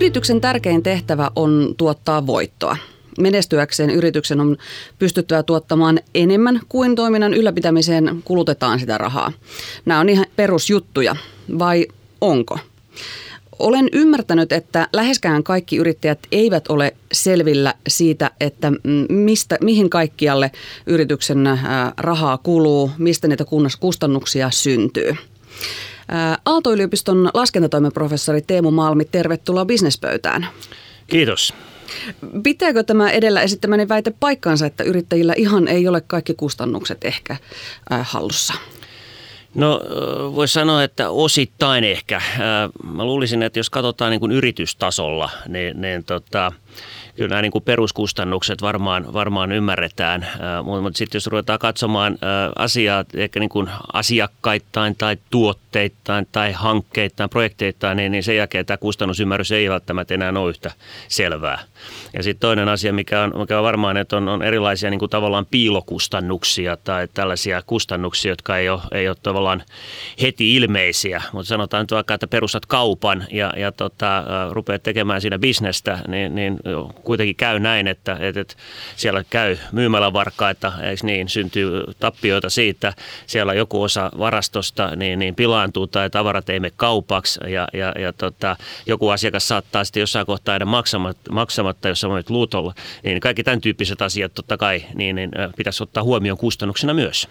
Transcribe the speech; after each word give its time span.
Yrityksen 0.00 0.40
tärkein 0.40 0.82
tehtävä 0.82 1.30
on 1.36 1.74
tuottaa 1.76 2.26
voittoa. 2.26 2.76
Menestyäkseen 3.18 3.90
yrityksen 3.90 4.40
on 4.40 4.56
pystyttävä 4.98 5.42
tuottamaan 5.42 6.00
enemmän 6.14 6.60
kuin 6.68 6.94
toiminnan 6.94 7.34
ylläpitämiseen 7.34 8.22
kulutetaan 8.24 8.80
sitä 8.80 8.98
rahaa. 8.98 9.32
Nämä 9.84 10.00
on 10.00 10.08
ihan 10.08 10.26
perusjuttuja, 10.36 11.16
vai 11.58 11.86
onko? 12.20 12.58
Olen 13.58 13.88
ymmärtänyt, 13.92 14.52
että 14.52 14.88
läheskään 14.92 15.42
kaikki 15.42 15.76
yrittäjät 15.76 16.18
eivät 16.32 16.68
ole 16.68 16.96
selvillä 17.12 17.74
siitä, 17.88 18.30
että 18.40 18.72
mistä, 19.08 19.58
mihin 19.60 19.90
kaikkialle 19.90 20.50
yrityksen 20.86 21.44
rahaa 21.96 22.38
kuluu, 22.38 22.90
mistä 22.98 23.28
niitä 23.28 23.44
kustannuksia 23.80 24.50
syntyy. 24.50 25.16
Aalto-yliopiston 26.44 27.30
laskentatoimen 27.34 27.92
professori 27.92 28.42
Teemu 28.42 28.70
Malmi, 28.70 29.04
tervetuloa 29.04 29.64
bisnespöytään. 29.64 30.48
Kiitos. 31.06 31.54
Pitääkö 32.42 32.82
tämä 32.82 33.10
edellä 33.10 33.42
esittämäni 33.42 33.88
väite 33.88 34.12
paikkaansa, 34.20 34.66
että 34.66 34.84
yrittäjillä 34.84 35.34
ihan 35.36 35.68
ei 35.68 35.88
ole 35.88 36.00
kaikki 36.00 36.34
kustannukset 36.34 37.04
ehkä 37.04 37.36
hallussa? 37.90 38.54
No 39.54 39.80
voisi 40.34 40.52
sanoa, 40.52 40.84
että 40.84 41.10
osittain 41.10 41.84
ehkä. 41.84 42.22
Mä 42.84 43.04
luulisin, 43.04 43.42
että 43.42 43.58
jos 43.58 43.70
katsotaan 43.70 44.10
niin 44.10 44.20
kuin 44.20 44.32
yritystasolla, 44.32 45.30
niin, 45.48 45.80
niin 45.80 46.04
tota, 46.04 46.52
kyllä 47.16 47.28
nämä 47.28 47.42
niin 47.42 47.52
kuin 47.52 47.64
peruskustannukset 47.64 48.62
varmaan, 48.62 49.12
varmaan 49.12 49.52
ymmärretään, 49.52 50.26
mutta, 50.64 50.98
sitten 50.98 51.16
jos 51.16 51.26
ruvetaan 51.26 51.58
katsomaan 51.58 52.18
asiaa 52.58 53.04
ehkä 53.14 53.40
niin 53.40 53.50
kuin 53.50 53.70
asiakkaittain 53.92 54.96
tai 54.96 55.16
tuotteittain 55.30 56.26
tai 56.32 56.52
hankkeittain, 56.52 57.30
projekteittain, 57.30 57.96
niin, 57.96 58.12
niin 58.12 58.22
sen 58.22 58.36
jälkeen 58.36 58.66
tämä 58.66 58.76
kustannusymmärrys 58.76 59.52
ei 59.52 59.70
välttämättä 59.70 60.14
enää 60.14 60.32
ole 60.36 60.50
yhtä 60.50 60.70
selvää. 61.08 61.58
Ja 62.12 62.22
sitten 62.22 62.40
toinen 62.40 62.68
asia, 62.68 62.92
mikä 62.92 63.22
on, 63.22 63.32
mikä 63.38 63.58
on 63.58 63.64
varmaan, 63.64 63.96
että 63.96 64.16
on, 64.16 64.28
on 64.28 64.42
erilaisia 64.42 64.90
niin 64.90 64.98
kuin 64.98 65.10
tavallaan 65.10 65.46
piilokustannuksia 65.46 66.76
tai 66.76 67.08
tällaisia 67.14 67.62
kustannuksia, 67.66 68.32
jotka 68.32 68.58
ei 68.58 68.68
ole, 68.68 68.80
ei 68.92 69.08
ole 69.08 69.16
tavallaan 69.22 69.62
heti 70.22 70.56
ilmeisiä, 70.56 71.22
mutta 71.32 71.48
sanotaan 71.48 71.82
nyt 71.82 71.90
vaikka, 71.90 72.14
että 72.14 72.26
perustat 72.26 72.66
kaupan 72.66 73.24
ja, 73.30 73.52
ja 73.56 73.72
tota, 73.72 74.24
rupeat 74.50 74.82
tekemään 74.82 75.20
siinä 75.20 75.38
bisnestä, 75.38 75.98
niin, 76.08 76.34
niin 76.34 76.58
kuitenkin 77.10 77.36
käy 77.36 77.58
näin, 77.58 77.86
että, 77.88 78.16
että 78.20 78.54
siellä 78.96 79.24
käy 79.30 79.56
myymälävarkaita, 79.72 80.72
eikö 80.82 81.06
niin, 81.06 81.28
syntyy 81.28 81.70
tappioita 82.00 82.50
siitä, 82.50 82.94
siellä 83.26 83.54
joku 83.54 83.82
osa 83.82 84.10
varastosta 84.18 84.96
niin, 84.96 85.18
niin 85.18 85.34
pilaantuu 85.34 85.86
tai 85.86 86.10
tavarat 86.10 86.48
ei 86.48 86.60
mene 86.60 86.72
kaupaksi 86.76 87.40
ja, 87.48 87.68
ja, 87.72 87.92
ja 87.98 88.12
tota, 88.12 88.56
joku 88.86 89.08
asiakas 89.08 89.48
saattaa 89.48 89.84
sitten 89.84 90.00
jossain 90.00 90.26
kohtaa 90.26 90.52
aina 90.52 90.64
maksamatta, 90.64 91.32
maksamatta 91.32 91.88
jos 91.88 92.00
sä 92.00 92.08
luutolla, 92.28 92.74
niin 93.02 93.20
kaikki 93.20 93.44
tämän 93.44 93.60
tyyppiset 93.60 94.02
asiat 94.02 94.34
totta 94.34 94.56
kai 94.56 94.84
niin, 94.94 95.16
niin 95.16 95.30
pitäisi 95.56 95.82
ottaa 95.82 96.02
huomioon 96.02 96.38
kustannuksena 96.38 96.94
myös. 96.94 97.28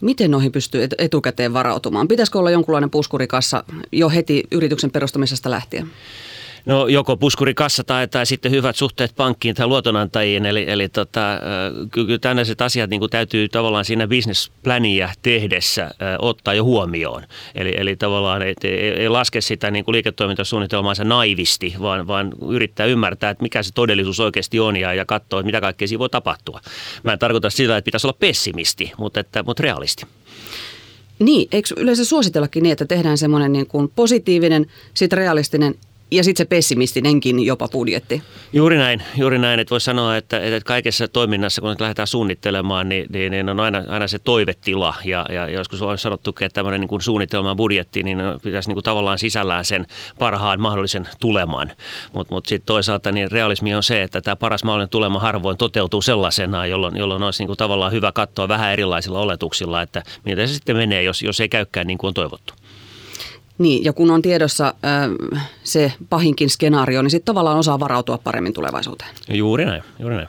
Miten 0.00 0.30
noihin 0.30 0.52
pystyy 0.52 0.88
etukäteen 0.98 1.52
varautumaan? 1.52 2.08
Pitäisikö 2.08 2.38
olla 2.38 2.50
jonkunlainen 2.50 2.90
puskurikassa 2.90 3.64
jo 3.92 4.08
heti 4.08 4.44
yrityksen 4.50 4.90
perustamisesta 4.90 5.50
lähtien? 5.50 5.90
No 6.66 6.88
joko 6.88 7.16
puskurikassa 7.16 7.84
tai, 7.84 8.08
tai 8.08 8.26
sitten 8.26 8.52
hyvät 8.52 8.76
suhteet 8.76 9.12
pankkiin 9.16 9.54
tai 9.54 9.66
luotonantajiin. 9.66 10.46
Eli, 10.46 10.64
eli 10.68 10.88
tota, 10.88 11.20
kyllä 11.90 12.18
tällaiset 12.18 12.60
asiat 12.60 12.90
niin 12.90 13.00
kuin 13.00 13.10
täytyy 13.10 13.48
tavallaan 13.48 13.84
siinä 13.84 14.08
businessplania 14.08 15.08
tehdessä 15.22 15.90
ottaa 16.18 16.54
jo 16.54 16.64
huomioon. 16.64 17.22
Eli, 17.54 17.74
eli 17.76 17.96
tavallaan 17.96 18.42
et, 18.42 18.64
ei, 18.64 18.88
ei 18.88 19.08
laske 19.08 19.40
sitä 19.40 19.70
niin 19.70 19.84
kuin 19.84 19.92
liiketoimintasuunnitelmaansa 19.92 21.04
naivisti, 21.04 21.74
vaan, 21.80 22.06
vaan 22.06 22.32
yrittää 22.48 22.86
ymmärtää, 22.86 23.30
että 23.30 23.42
mikä 23.42 23.62
se 23.62 23.72
todellisuus 23.74 24.20
oikeasti 24.20 24.60
on 24.60 24.76
ja, 24.76 24.94
ja 24.94 25.04
katsoa, 25.04 25.40
että 25.40 25.46
mitä 25.46 25.60
kaikkea 25.60 25.88
siinä 25.88 25.98
voi 25.98 26.08
tapahtua. 26.08 26.60
Mä 27.02 27.12
en 27.12 27.18
tarkoita 27.18 27.50
sitä, 27.50 27.76
että 27.76 27.84
pitäisi 27.84 28.06
olla 28.06 28.16
pessimisti, 28.20 28.92
mutta, 28.98 29.20
että, 29.20 29.42
mutta 29.42 29.62
realisti. 29.62 30.06
Niin, 31.18 31.48
eikö 31.52 31.68
yleensä 31.76 32.04
suositellakin 32.04 32.62
niin, 32.62 32.72
että 32.72 32.84
tehdään 32.84 33.18
semmoinen 33.18 33.52
niin 33.52 33.66
kuin 33.66 33.92
positiivinen, 33.96 34.66
sitten 34.94 35.18
realistinen 35.18 35.74
ja 36.10 36.24
sitten 36.24 36.44
se 36.44 36.48
pessimistinenkin 36.48 37.46
jopa 37.46 37.68
budjetti. 37.68 38.22
Juuri 38.52 38.76
näin, 38.76 39.02
juuri 39.16 39.38
näin. 39.38 39.60
Että 39.60 39.70
voisi 39.70 39.84
sanoa, 39.84 40.16
että, 40.16 40.40
että 40.40 40.66
kaikessa 40.66 41.08
toiminnassa, 41.08 41.60
kun 41.62 41.76
lähdetään 41.78 42.06
suunnittelemaan, 42.06 42.88
niin, 42.88 43.06
niin, 43.12 43.32
niin 43.32 43.48
on 43.48 43.60
aina, 43.60 43.84
aina 43.88 44.08
se 44.08 44.18
toivetila. 44.18 44.94
Ja, 45.04 45.26
ja 45.32 45.48
joskus 45.48 45.82
on 45.82 45.98
sanottu, 45.98 46.30
että 46.30 46.48
tämmöinen 46.48 46.80
niin 46.80 46.88
kuin 46.88 47.02
suunnitelma 47.02 47.54
budjetti, 47.54 48.02
niin 48.02 48.18
pitäisi 48.42 48.68
niin 48.68 48.74
kuin 48.74 48.84
tavallaan 48.84 49.18
sisällään 49.18 49.64
sen 49.64 49.86
parhaan 50.18 50.60
mahdollisen 50.60 51.08
tuleman. 51.20 51.72
Mutta 52.12 52.34
mut 52.34 52.46
sitten 52.46 52.66
toisaalta 52.66 53.12
niin 53.12 53.30
realismi 53.30 53.74
on 53.74 53.82
se, 53.82 54.02
että 54.02 54.20
tämä 54.20 54.36
paras 54.36 54.64
mahdollinen 54.64 54.90
tulema 54.90 55.20
harvoin 55.20 55.56
toteutuu 55.56 56.02
sellaisena, 56.02 56.66
jolloin, 56.66 56.96
jolloin 56.96 57.22
olisi 57.22 57.42
niin 57.42 57.46
kuin 57.46 57.56
tavallaan 57.56 57.92
hyvä 57.92 58.12
katsoa 58.12 58.48
vähän 58.48 58.72
erilaisilla 58.72 59.20
oletuksilla, 59.20 59.82
että 59.82 60.02
miten 60.24 60.48
se 60.48 60.54
sitten 60.54 60.76
menee, 60.76 61.02
jos, 61.02 61.22
jos 61.22 61.40
ei 61.40 61.48
käykään 61.48 61.86
niin 61.86 61.98
kuin 61.98 62.08
on 62.08 62.14
toivottu. 62.14 62.59
Niin, 63.60 63.84
ja 63.84 63.92
kun 63.92 64.10
on 64.10 64.22
tiedossa 64.22 64.66
äh, 64.66 65.38
se 65.64 65.92
pahinkin 66.08 66.50
skenaario, 66.50 67.02
niin 67.02 67.10
sitten 67.10 67.26
tavallaan 67.26 67.58
osaa 67.58 67.80
varautua 67.80 68.18
paremmin 68.18 68.52
tulevaisuuteen. 68.52 69.10
Juuri 69.28 69.64
näin, 69.64 69.82
juuri 69.98 70.16
näin. 70.16 70.28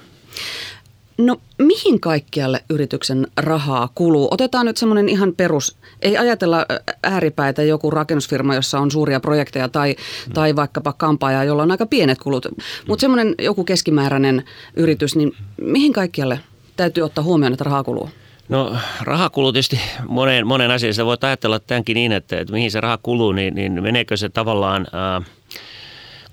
No 1.17 1.37
mihin 1.57 1.99
kaikkialle 1.99 2.63
yrityksen 2.69 3.27
rahaa 3.37 3.89
kuluu? 3.95 4.27
Otetaan 4.31 4.65
nyt 4.65 4.77
semmoinen 4.77 5.09
ihan 5.09 5.33
perus, 5.33 5.77
ei 6.01 6.17
ajatella 6.17 6.65
ääripäitä 7.03 7.63
joku 7.63 7.91
rakennusfirma, 7.91 8.55
jossa 8.55 8.79
on 8.79 8.91
suuria 8.91 9.19
projekteja 9.19 9.69
tai, 9.69 9.95
mm. 10.27 10.33
tai 10.33 10.55
vaikkapa 10.55 10.93
kampaaja, 10.93 11.43
jolla 11.43 11.63
on 11.63 11.71
aika 11.71 11.85
pienet 11.85 12.17
kulut. 12.19 12.45
Mm. 12.45 12.63
Mutta 12.87 13.01
semmoinen 13.01 13.35
joku 13.39 13.63
keskimääräinen 13.63 14.43
yritys, 14.75 15.15
niin 15.15 15.35
mihin 15.61 15.93
kaikkialle 15.93 16.39
täytyy 16.77 17.03
ottaa 17.03 17.23
huomioon, 17.23 17.53
että 17.53 17.63
rahaa 17.63 17.83
kuluu? 17.83 18.09
No 18.49 18.75
raha 19.01 19.29
kuluu 19.29 19.51
tietysti 19.51 19.79
monen, 20.07 20.47
monen 20.47 20.71
asian. 20.71 20.93
Sitä 20.93 21.05
voit 21.05 21.23
ajatella 21.23 21.59
tämänkin 21.59 21.95
niin, 21.95 22.11
että, 22.11 22.39
että 22.39 22.53
mihin 22.53 22.71
se 22.71 22.81
raha 22.81 22.97
kuluu, 22.97 23.31
niin, 23.31 23.55
niin 23.55 23.83
meneekö 23.83 24.17
se 24.17 24.29
tavallaan... 24.29 24.87
Ää, 24.93 25.21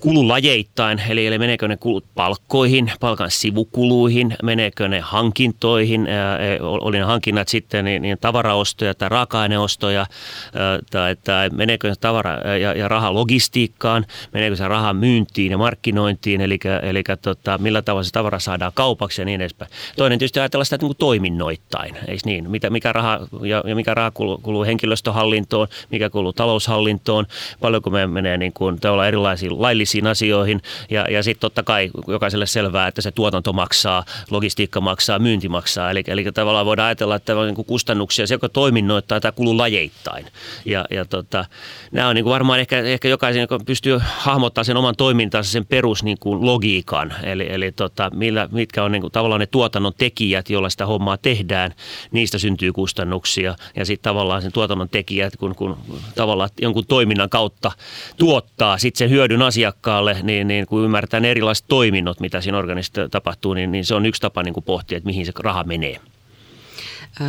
kululajeittain, 0.00 1.02
eli, 1.08 1.26
eli 1.26 1.38
meneekö 1.38 1.68
ne 1.68 1.76
kulut 1.76 2.04
palkkoihin, 2.14 2.92
palkan 3.00 3.30
sivukuluihin, 3.30 4.36
meneekö 4.42 4.88
ne 4.88 5.00
hankintoihin, 5.00 6.06
ää, 6.06 6.38
e, 6.38 6.58
oli 6.60 6.98
ne 6.98 7.04
hankinnat 7.04 7.48
sitten 7.48 7.84
niin, 7.84 8.02
niin 8.02 8.18
tavaraostoja 8.20 8.94
tai 8.94 9.08
raaka-aineostoja, 9.08 10.00
ää, 10.00 10.78
tai, 10.90 11.16
tai 11.24 11.50
meneekö 11.50 11.94
se 11.94 12.00
tavara 12.00 12.32
ja, 12.34 12.72
ja 12.72 12.88
raha 12.88 13.14
logistiikkaan, 13.14 14.06
meneekö 14.32 14.56
se 14.56 14.68
raha 14.68 14.92
myyntiin 14.92 15.50
ja 15.50 15.58
markkinointiin, 15.58 16.40
eli, 16.40 16.58
eli 16.82 17.02
tota, 17.22 17.58
millä 17.58 17.82
tavalla 17.82 18.04
se 18.04 18.12
tavara 18.12 18.38
saadaan 18.38 18.72
kaupaksi 18.74 19.20
ja 19.20 19.24
niin 19.24 19.40
edespäin. 19.40 19.70
Toinen 19.96 20.18
tietysti 20.18 20.40
ajatella 20.40 20.64
sitä 20.64 20.76
niin 20.76 20.88
kuin 20.88 20.96
toiminnoittain, 20.96 21.96
eikö 22.06 22.22
niin? 22.24 22.50
Mitä, 22.50 22.70
mikä 22.70 22.92
raha 22.92 23.20
ja, 23.42 23.62
ja 23.66 23.74
mikä 23.74 23.94
raha 23.94 24.10
kuluu, 24.10 24.38
kuluu 24.38 24.64
henkilöstöhallintoon, 24.64 25.68
mikä 25.90 26.10
kuluu 26.10 26.32
taloushallintoon, 26.32 27.26
paljonko 27.60 27.90
me 27.90 28.06
menee 28.06 28.36
niin 28.36 28.52
kuin, 28.52 28.78
erilaisiin 29.06 29.62
laillisiin 29.62 29.87
laillisiin 29.88 30.06
asioihin 30.06 30.62
ja, 30.90 31.06
ja 31.10 31.22
sitten 31.22 31.40
totta 31.40 31.62
kai 31.62 31.90
jokaiselle 32.06 32.46
selvää, 32.46 32.88
että 32.88 33.02
se 33.02 33.10
tuotanto 33.10 33.52
maksaa, 33.52 34.04
logistiikka 34.30 34.80
maksaa, 34.80 35.18
myynti 35.18 35.48
maksaa. 35.48 35.90
Eli, 35.90 36.04
eli 36.06 36.24
tavallaan 36.32 36.66
voidaan 36.66 36.86
ajatella, 36.86 37.16
että 37.16 37.36
on 37.36 37.46
niin 37.46 37.66
kustannuksia, 37.66 38.26
se 38.26 38.34
joko 38.34 38.48
toiminnoittaa 38.48 39.20
tai 39.20 39.32
kuluu 39.32 39.58
lajeittain. 39.58 40.26
Ja, 40.64 40.84
ja 40.90 41.04
tota, 41.04 41.44
nämä 41.92 42.08
on 42.08 42.14
niin 42.14 42.24
varmaan 42.24 42.60
ehkä, 42.60 42.78
ehkä 42.78 43.08
jokaisen, 43.08 43.40
joka 43.40 43.58
pystyy 43.66 44.00
hahmottaa 44.02 44.64
sen 44.64 44.76
oman 44.76 44.96
toimintansa, 44.96 45.50
sen 45.50 45.66
perus 45.66 46.02
niin 46.02 46.18
kuin 46.20 46.46
logiikan. 46.46 47.14
Eli, 47.22 47.46
eli 47.50 47.72
tota, 47.72 48.10
millä, 48.14 48.48
mitkä 48.52 48.84
on 48.84 48.92
niin 48.92 49.02
kuin 49.02 49.12
tavallaan 49.12 49.40
ne 49.40 49.46
tuotannon 49.46 49.92
tekijät, 49.98 50.50
joilla 50.50 50.70
sitä 50.70 50.86
hommaa 50.86 51.16
tehdään, 51.16 51.74
niistä 52.12 52.38
syntyy 52.38 52.72
kustannuksia. 52.72 53.54
Ja 53.76 53.84
sitten 53.84 54.04
tavallaan 54.04 54.42
sen 54.42 54.52
tuotannon 54.52 54.88
tekijät, 54.88 55.36
kun, 55.36 55.54
kun 55.54 55.76
tavallaan 56.14 56.50
jonkun 56.60 56.86
toiminnan 56.86 57.30
kautta 57.30 57.72
tuottaa 58.18 58.78
sitten 58.78 58.98
sen 58.98 59.10
hyödyn 59.10 59.42
asiakkaalle, 59.42 59.77
asiakkaalle, 59.78 60.16
niin, 60.22 60.48
niin 60.48 60.66
kun 60.66 60.84
ymmärtää 60.84 61.20
ne 61.20 61.30
erilaiset 61.30 61.64
toiminnot, 61.68 62.20
mitä 62.20 62.40
siinä 62.40 62.58
organisessa 62.58 63.08
tapahtuu, 63.08 63.54
niin, 63.54 63.72
niin 63.72 63.84
se 63.84 63.94
on 63.94 64.06
yksi 64.06 64.20
tapa 64.20 64.42
niin 64.42 64.54
kuin 64.54 64.64
pohtia, 64.64 64.98
että 64.98 65.06
mihin 65.06 65.26
se 65.26 65.32
raha 65.38 65.64
menee. 65.64 66.00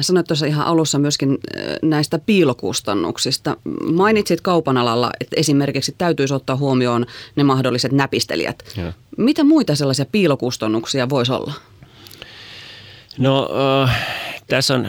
Sanoit 0.02 0.28
tuossa 0.28 0.46
ihan 0.46 0.66
alussa 0.66 1.00
myöskin 1.00 1.38
näistä 1.82 2.20
piilokustannuksista. 2.20 3.58
Mainitsit 3.94 4.42
kaupan 4.42 4.78
alalla, 4.78 5.12
että 5.20 5.36
esimerkiksi 5.40 5.96
täytyisi 5.98 6.34
ottaa 6.34 6.56
huomioon 6.56 7.06
ne 7.36 7.44
mahdolliset 7.44 7.92
näpistelijät. 7.92 8.64
Ja. 8.78 8.94
Mitä 9.18 9.44
muita 9.44 9.76
sellaisia 9.76 10.06
piilokustannuksia 10.06 11.10
voisi 11.10 11.32
olla? 11.32 11.54
No 13.18 13.50
äh, 13.84 14.19
tässä 14.50 14.74
on 14.74 14.88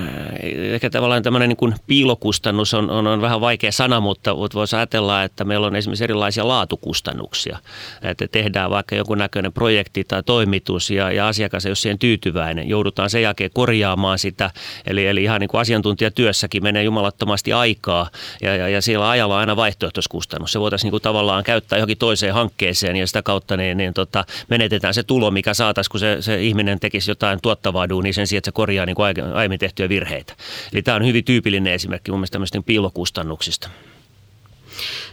ehkä 0.73 0.91
tavallaan 0.91 1.23
tämmöinen 1.23 1.49
niin 1.49 1.57
kuin 1.57 1.75
piilokustannus 1.87 2.75
on, 2.75 2.91
on, 2.91 3.07
on 3.07 3.21
vähän 3.21 3.41
vaikea 3.41 3.73
sana, 3.73 4.01
mutta 4.01 4.37
voisi 4.37 4.77
ajatella, 4.77 5.23
että 5.23 5.45
meillä 5.45 5.67
on 5.67 5.77
esimerkiksi 5.77 6.05
erilaisia 6.05 6.49
laatukustannuksia. 6.49 7.59
Että 8.03 8.29
tehdään 8.29 8.71
vaikka 8.71 8.95
joku 8.95 9.15
näköinen 9.15 9.53
projekti 9.53 10.05
tai 10.05 10.23
toimitus 10.23 10.91
ja, 10.91 11.13
ja 11.13 11.29
asiakas 11.29 11.67
ei 11.67 11.71
ole 11.71 11.77
siihen 11.77 11.99
tyytyväinen. 11.99 12.69
Joudutaan 12.69 13.11
sen 13.11 13.23
jälkeen 13.23 13.51
korjaamaan 13.55 14.19
sitä. 14.19 14.51
Eli, 14.87 15.07
eli 15.07 15.23
ihan 15.23 15.41
niin 15.41 15.49
kuin 15.49 15.61
asiantuntijatyössäkin 15.61 16.63
menee 16.63 16.83
jumalattomasti 16.83 17.53
aikaa 17.53 18.11
ja, 18.43 18.57
ja, 18.57 18.69
ja 18.69 18.83
siellä 18.83 19.11
ajalla 19.11 19.35
on 19.35 19.41
aina 19.41 19.57
vaihtoehtoiskustannus. 19.57 20.53
Se 20.53 20.61
voitaisiin 20.61 20.87
niin 20.87 20.91
kuin 20.91 21.03
tavallaan 21.03 21.45
käyttää 21.45 21.79
johonkin 21.79 21.99
toiseen 21.99 22.35
hankkeeseen 22.35 22.97
ja 22.97 23.07
sitä 23.07 23.23
kautta 23.23 23.57
niin, 23.57 23.77
niin 23.77 23.95
tota, 23.95 24.25
menetetään 24.49 24.95
se 24.95 25.03
tulo, 25.03 25.31
mikä 25.31 25.55
saataisiin, 25.55 25.91
kun 25.91 26.01
se, 26.01 26.17
se 26.21 26.43
ihminen 26.43 26.81
tekisi 26.81 27.11
jotain 27.11 27.39
tuottavaa 27.43 27.89
duunia 27.89 28.13
sen 28.13 28.27
sijaan, 28.27 28.39
että 28.39 28.49
se 28.49 28.53
korjaa 28.53 28.87
niin 28.87 28.97
kuin 28.97 29.25
aiemmin 29.35 29.50
tehtyjä 29.59 29.89
virheitä. 29.89 30.35
Eli 30.73 30.83
tämä 30.83 30.97
on 30.97 31.07
hyvin 31.07 31.25
tyypillinen 31.25 31.73
esimerkki 31.73 32.11
mun 32.11 32.21
mielestä 32.21 32.33
tämmöistä 32.33 32.59
niin 32.59 32.65
piilokustannuksista. 32.65 33.69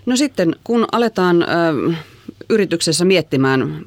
No 0.06 0.16
sitten, 0.16 0.56
kun 0.64 0.86
aletaan 0.92 1.42
ö, 1.42 1.46
yrityksessä 2.50 3.06
miettimään 3.06 3.82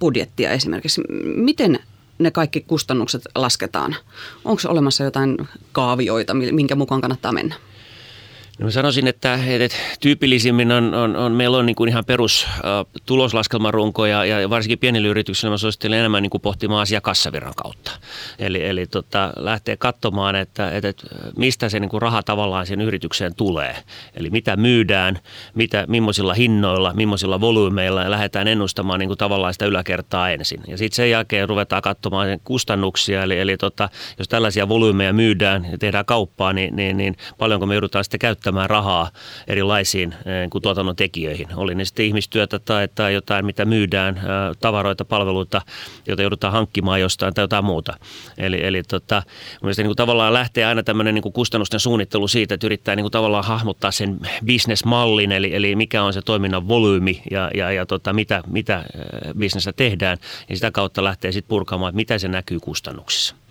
budjettia 0.00 0.50
esimerkiksi, 0.50 1.00
miten 1.24 1.78
ne 2.18 2.30
kaikki 2.30 2.60
kustannukset 2.60 3.22
lasketaan? 3.34 3.96
Onko 4.44 4.62
olemassa 4.68 5.04
jotain 5.04 5.36
kaavioita, 5.72 6.34
minkä 6.34 6.74
mukaan 6.74 7.00
kannattaa 7.00 7.32
mennä? 7.32 7.54
No 8.58 8.64
mä 8.64 8.70
sanoisin, 8.70 9.06
että, 9.06 9.38
että 9.48 9.76
tyypillisimmin 10.00 10.72
on, 10.72 10.94
on, 10.94 11.16
on, 11.16 11.32
meillä 11.32 11.56
on 11.56 11.66
niin 11.66 11.76
kuin 11.76 11.88
ihan 11.88 12.04
perus 12.04 12.46
äh, 12.48 12.60
tuloslaskelmarunko 13.06 14.06
ja, 14.06 14.24
ja 14.24 14.50
varsinkin 14.50 14.78
pienille 14.78 15.08
yrityksille 15.08 15.50
mä 15.50 15.58
suosittelen 15.58 15.98
enemmän 15.98 16.22
niin 16.22 16.30
kuin 16.30 16.40
pohtimaan 16.40 16.82
asiaa 16.82 17.00
kassavirran 17.00 17.52
kautta. 17.56 17.90
Eli, 18.38 18.66
eli 18.66 18.86
tota, 18.86 19.32
lähtee 19.36 19.76
katsomaan, 19.76 20.36
että, 20.36 20.70
että, 20.70 20.88
että 20.88 21.06
mistä 21.36 21.68
se 21.68 21.80
niin 21.80 21.88
kuin 21.88 22.02
raha 22.02 22.22
tavallaan 22.22 22.66
sen 22.66 22.80
yritykseen 22.80 23.34
tulee. 23.34 23.76
Eli 24.14 24.30
mitä 24.30 24.56
myydään, 24.56 25.18
mitä, 25.54 25.84
millaisilla 25.88 26.34
hinnoilla, 26.34 26.92
millaisilla 26.94 27.40
volyymeilla 27.40 28.02
ja 28.02 28.10
lähdetään 28.10 28.48
ennustamaan 28.48 29.00
niin 29.00 29.08
kuin 29.08 29.18
tavallaan 29.18 29.54
sitä 29.54 29.66
yläkertaa 29.66 30.30
ensin. 30.30 30.60
Ja 30.68 30.78
sitten 30.78 30.96
sen 30.96 31.10
jälkeen 31.10 31.48
ruvetaan 31.48 31.82
katsomaan 31.82 32.28
sen 32.28 32.40
kustannuksia, 32.44 33.22
eli, 33.22 33.38
eli 33.38 33.56
tota, 33.56 33.88
jos 34.18 34.28
tällaisia 34.28 34.68
volyymeja 34.68 35.12
myydään 35.12 35.68
ja 35.70 35.78
tehdään 35.78 36.04
kauppaa, 36.04 36.52
niin, 36.52 36.76
niin, 36.76 36.96
niin 36.96 37.16
paljonko 37.38 37.66
me 37.66 37.74
joudutaan 37.74 38.04
sitten 38.04 38.18
käyttämään 38.18 38.45
käyttämään 38.46 38.70
rahaa 38.70 39.10
erilaisiin 39.46 40.12
eh, 40.12 40.50
kuin 40.50 40.62
tuotannon 40.62 40.96
tekijöihin. 40.96 41.48
Oli 41.56 41.74
ne 41.74 41.84
sitten 41.84 42.06
ihmistyötä 42.06 42.58
tai, 42.58 42.88
tai 42.94 43.14
jotain, 43.14 43.46
mitä 43.46 43.64
myydään, 43.64 44.16
eh, 44.16 44.22
tavaroita, 44.60 45.04
palveluita, 45.04 45.62
joita 46.06 46.22
joudutaan 46.22 46.52
hankkimaan 46.52 47.00
jostain 47.00 47.34
tai 47.34 47.42
jotain 47.42 47.64
muuta. 47.64 47.96
Eli, 48.38 48.66
eli 48.66 48.82
tota, 48.82 49.22
niin 49.62 49.86
kuin 49.86 49.96
tavallaan 49.96 50.32
lähtee 50.32 50.64
aina 50.64 50.82
tämmöinen 50.82 51.14
niin 51.14 51.32
kustannusten 51.32 51.80
suunnittelu 51.80 52.28
siitä, 52.28 52.54
että 52.54 52.66
yrittää 52.66 52.96
niin 52.96 53.04
kuin 53.04 53.12
tavallaan 53.12 53.44
hahmottaa 53.44 53.90
sen 53.90 54.18
bisnesmallin, 54.44 55.32
eli, 55.32 55.54
eli 55.54 55.76
mikä 55.76 56.02
on 56.02 56.12
se 56.12 56.22
toiminnan 56.22 56.68
volyymi 56.68 57.22
ja, 57.30 57.50
ja, 57.54 57.72
ja 57.72 57.86
tota, 57.86 58.12
mitä, 58.12 58.42
mitä 58.46 58.84
eh, 58.94 59.34
bisnestä 59.38 59.72
tehdään. 59.72 60.18
Ja 60.48 60.56
sitä 60.56 60.70
kautta 60.70 61.04
lähtee 61.04 61.32
sitten 61.32 61.48
purkamaan, 61.48 61.90
että 61.90 61.96
mitä 61.96 62.18
se 62.18 62.28
näkyy 62.28 62.60
kustannuksissa 62.60 63.45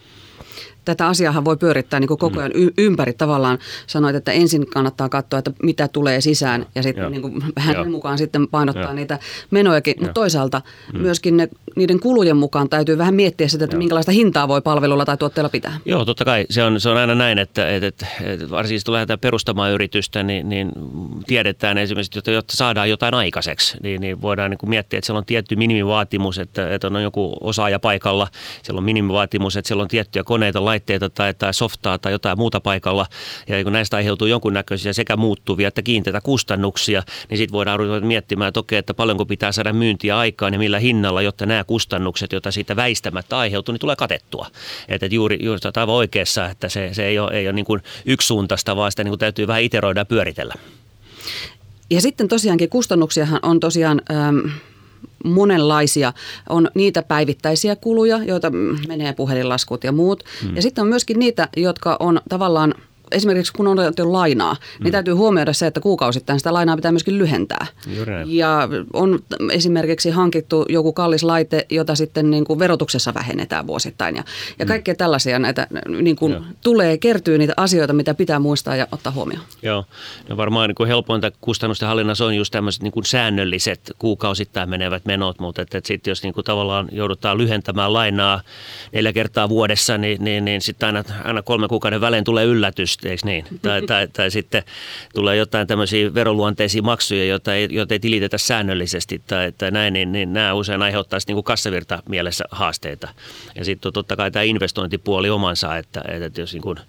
tätä 0.85 1.07
asiaa 1.07 1.45
voi 1.45 1.57
pyörittää 1.57 1.99
niin 1.99 2.07
kuin 2.07 2.17
koko 2.17 2.39
ajan 2.39 2.51
y- 2.53 2.73
ympäri 2.77 3.13
tavallaan. 3.13 3.57
Sanoit, 3.87 4.15
että 4.15 4.31
ensin 4.31 4.67
kannattaa 4.67 5.09
katsoa, 5.09 5.39
että 5.39 5.51
mitä 5.63 5.87
tulee 5.87 6.21
sisään 6.21 6.65
ja 6.75 6.83
sitten 6.83 7.11
niin 7.11 7.21
kuin 7.21 7.43
vähän 7.55 7.91
mukaan 7.91 8.17
sitten 8.17 8.47
painottaa 8.47 8.83
Joo. 8.83 8.93
niitä 8.93 9.19
menojakin. 9.51 9.95
Mutta 9.99 10.13
toisaalta 10.13 10.61
mm. 10.93 11.01
myöskin 11.01 11.37
ne, 11.37 11.49
niiden 11.75 11.99
kulujen 11.99 12.37
mukaan 12.37 12.69
täytyy 12.69 12.97
vähän 12.97 13.15
miettiä 13.15 13.47
sitä, 13.47 13.65
että 13.65 13.75
Joo. 13.75 13.79
minkälaista 13.79 14.11
hintaa 14.11 14.47
voi 14.47 14.61
palvelulla 14.61 15.05
tai 15.05 15.17
tuotteella 15.17 15.49
pitää. 15.49 15.77
Joo, 15.85 16.05
totta 16.05 16.25
kai. 16.25 16.45
Se 16.49 16.63
on, 16.63 16.79
se 16.81 16.89
on 16.89 16.97
aina 16.97 17.15
näin, 17.15 17.37
että, 17.37 17.69
että, 17.75 17.87
että, 17.87 18.07
että 18.21 18.49
varsinkin 18.49 18.81
kun 18.85 18.93
lähdetään 18.93 19.19
perustamaan 19.19 19.71
yritystä, 19.71 20.23
niin, 20.23 20.49
niin 20.49 20.71
tiedetään 21.27 21.77
esimerkiksi, 21.77 22.19
että 22.19 22.31
jotta 22.31 22.57
saadaan 22.57 22.89
jotain 22.89 23.13
aikaiseksi, 23.13 23.77
niin, 23.83 24.01
niin 24.01 24.21
voidaan 24.21 24.51
niin 24.51 24.57
kuin 24.57 24.69
miettiä, 24.69 24.97
että 24.97 25.05
siellä 25.05 25.17
on 25.17 25.25
tietty 25.25 25.55
minimivaatimus, 25.55 26.39
että, 26.39 26.73
että 26.73 26.87
on 26.87 27.03
joku 27.03 27.37
osaaja 27.41 27.79
paikalla, 27.79 28.27
siellä 28.63 28.77
on 28.77 28.83
minimivaatimus, 28.83 29.57
että 29.57 29.67
siellä 29.67 29.81
on 29.81 29.87
tiettyjä 29.87 30.23
koneita, 30.23 30.65
laitteita 30.75 31.09
tai, 31.09 31.33
tai 31.33 31.53
softaa 31.53 31.97
tai 31.97 32.11
jotain 32.11 32.37
muuta 32.37 32.59
paikalla, 32.59 33.05
ja 33.47 33.63
kun 33.63 33.73
näistä 33.73 33.97
aiheutuu 33.97 34.27
jonkunnäköisiä 34.27 34.93
sekä 34.93 35.17
muuttuvia 35.17 35.67
että 35.67 35.81
kiinteitä 35.81 36.21
kustannuksia, 36.21 37.03
niin 37.29 37.37
sitten 37.37 37.53
voidaan 37.53 37.79
ruveta 37.79 38.05
miettimään, 38.05 38.47
että 38.47 38.59
okei, 38.59 38.79
että 38.79 38.93
paljonko 38.93 39.25
pitää 39.25 39.51
saada 39.51 39.73
myyntiä 39.73 40.17
aikaan 40.17 40.53
ja 40.53 40.59
millä 40.59 40.79
hinnalla, 40.79 41.21
jotta 41.21 41.45
nämä 41.45 41.63
kustannukset, 41.63 42.31
joita 42.31 42.51
siitä 42.51 42.75
väistämättä 42.75 43.37
aiheutuu, 43.37 43.73
niin 43.73 43.79
tulee 43.79 43.95
katettua. 43.95 44.47
Että 44.87 45.05
et 45.05 45.13
juuri, 45.13 45.37
juuri 45.41 45.59
aivan 45.75 45.95
oikeassa, 45.95 46.49
että 46.49 46.69
se, 46.69 46.89
se 46.93 47.05
ei 47.05 47.19
ole, 47.19 47.31
ei 47.31 47.47
ole 47.47 47.53
niin 47.53 47.65
kuin 47.65 47.81
yksisuuntaista, 48.05 48.75
vaan 48.75 48.91
sitä 48.91 49.03
niin 49.03 49.11
kuin 49.11 49.19
täytyy 49.19 49.47
vähän 49.47 49.63
iteroida 49.63 50.01
ja 50.01 50.05
pyöritellä. 50.05 50.53
Ja 51.89 52.01
sitten 52.01 52.27
tosiaankin 52.27 52.69
kustannuksiahan 52.69 53.39
on 53.43 53.59
tosiaan... 53.59 54.01
Ähm 54.11 54.37
monenlaisia. 55.25 56.13
On 56.49 56.69
niitä 56.75 57.03
päivittäisiä 57.03 57.75
kuluja, 57.75 58.23
joita 58.23 58.51
menee 58.87 59.13
puhelinlaskut 59.13 59.83
ja 59.83 59.91
muut. 59.91 60.23
Mm. 60.43 60.55
Ja 60.55 60.61
sitten 60.61 60.81
on 60.81 60.87
myöskin 60.87 61.19
niitä, 61.19 61.49
jotka 61.57 61.97
on 61.99 62.21
tavallaan 62.29 62.73
esimerkiksi 63.11 63.53
kun 63.53 63.67
on 63.67 63.79
otettu 63.79 64.13
lainaa, 64.13 64.53
niin 64.53 64.79
mm. 64.79 64.83
niin 64.83 64.91
täytyy 64.91 65.13
huomioida 65.13 65.53
se, 65.53 65.67
että 65.67 65.79
kuukausittain 65.79 66.39
sitä 66.39 66.53
lainaa 66.53 66.75
pitää 66.75 66.91
myöskin 66.91 67.17
lyhentää. 67.17 67.67
Ja 68.25 68.69
on 68.93 69.19
esimerkiksi 69.51 70.09
hankittu 70.09 70.65
joku 70.69 70.93
kallis 70.93 71.23
laite, 71.23 71.65
jota 71.69 71.95
sitten 71.95 72.31
niin 72.31 72.45
kuin 72.45 72.59
verotuksessa 72.59 73.13
vähennetään 73.13 73.67
vuosittain. 73.67 74.15
Ja, 74.15 74.23
ja 74.59 74.65
mm. 74.65 74.67
kaikkea 74.67 74.95
tällaisia 74.95 75.39
näitä 75.39 75.67
niin 76.01 76.15
kuin 76.15 76.45
tulee, 76.63 76.97
kertyy 76.97 77.37
niitä 77.37 77.53
asioita, 77.57 77.93
mitä 77.93 78.13
pitää 78.13 78.39
muistaa 78.39 78.75
ja 78.75 78.87
ottaa 78.91 79.11
huomioon. 79.11 79.43
Joo, 79.61 79.85
no 80.29 80.37
varmaan 80.37 80.69
niin 80.69 80.75
kuin 80.75 80.87
helpointa 80.87 81.31
kustannusten 81.41 81.87
hallinnassa 81.87 82.25
on 82.25 82.35
just 82.35 82.51
tämmöiset 82.51 82.83
niin 82.83 82.91
kuin 82.91 83.05
säännölliset 83.05 83.91
kuukausittain 83.99 84.69
menevät 84.69 85.05
menot, 85.05 85.39
mutta 85.39 85.61
että, 85.61 85.77
että 85.77 85.87
sitten 85.87 86.11
jos 86.11 86.23
niin 86.23 86.33
kuin 86.33 86.43
tavallaan 86.43 86.87
joudutaan 86.91 87.37
lyhentämään 87.37 87.93
lainaa 87.93 88.41
neljä 88.91 89.13
kertaa 89.13 89.49
vuodessa, 89.49 89.97
niin, 89.97 90.23
niin, 90.23 90.45
niin 90.45 90.61
sitten 90.61 90.87
aina, 90.87 91.03
aina 91.23 91.41
kolme 91.41 91.67
kuukauden 91.67 92.01
välein 92.01 92.23
tulee 92.23 92.45
yllätys 92.45 92.94
just, 92.95 93.05
eikö 93.05 93.25
niin? 93.25 93.45
Tai, 93.61 93.81
tai, 93.81 94.07
tai 94.07 94.31
sitten 94.31 94.63
tulee 95.13 95.35
jotain 95.35 95.67
tämmöisiä 95.67 96.13
veroluonteisia 96.13 96.81
maksuja, 96.81 97.25
joita 97.25 97.55
ei, 97.55 97.67
joita 97.71 97.93
ei 97.93 97.99
tilitetä 97.99 98.37
säännöllisesti 98.37 99.21
tai, 99.27 99.51
tai 99.51 99.71
näin, 99.71 99.93
niin, 99.93 100.11
niin 100.11 100.33
nämä 100.33 100.53
usein 100.53 100.81
aiheuttaisi 100.81 101.27
niin 101.27 101.35
kuin 101.35 101.43
kassavirta 101.43 102.03
mielessä 102.09 102.43
haasteita. 102.51 103.07
Ja 103.55 103.65
sitten 103.65 103.93
totta 103.93 104.15
kai 104.15 104.31
tämä 104.31 104.43
investointipuoli 104.43 105.29
omansa, 105.29 105.77
että, 105.77 106.03
että 106.07 106.41
jos 106.41 106.53
niin 106.53 106.61
kuin 106.61 106.79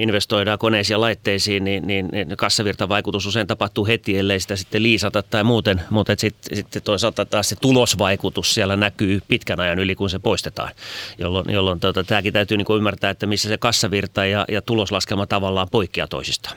investoidaan 0.00 0.58
koneisiin 0.58 0.94
ja 0.94 1.00
laitteisiin, 1.00 1.64
niin, 1.64 1.86
niin, 1.86 2.08
niin 2.12 2.36
kassavirtavaikutus 2.36 3.26
usein 3.26 3.46
tapahtuu 3.46 3.86
heti, 3.86 4.18
ellei 4.18 4.40
sitä 4.40 4.56
sitten 4.56 4.82
liisata 4.82 5.22
tai 5.22 5.44
muuten, 5.44 5.82
mutta 5.90 6.12
sitten 6.16 6.56
sit 6.56 6.84
toisaalta 6.84 7.24
taas 7.24 7.48
se 7.48 7.56
tulosvaikutus 7.56 8.54
siellä 8.54 8.76
näkyy 8.76 9.20
pitkän 9.28 9.60
ajan 9.60 9.78
yli, 9.78 9.94
kun 9.94 10.10
se 10.10 10.18
poistetaan, 10.18 10.70
jolloin, 11.18 11.52
jolloin 11.52 11.80
tota, 11.80 12.04
tämäkin 12.04 12.32
täytyy 12.32 12.56
niin 12.56 12.64
kuin 12.64 12.76
ymmärtää, 12.76 13.10
että 13.10 13.26
missä 13.26 13.48
se 13.48 13.58
kassavirta 13.58 14.26
ja, 14.26 14.44
ja 14.48 14.62
tuloslaskelma 15.04 15.26
tavallaan 15.26 15.68
poikkeaa 15.70 16.06
toisistaan. 16.06 16.56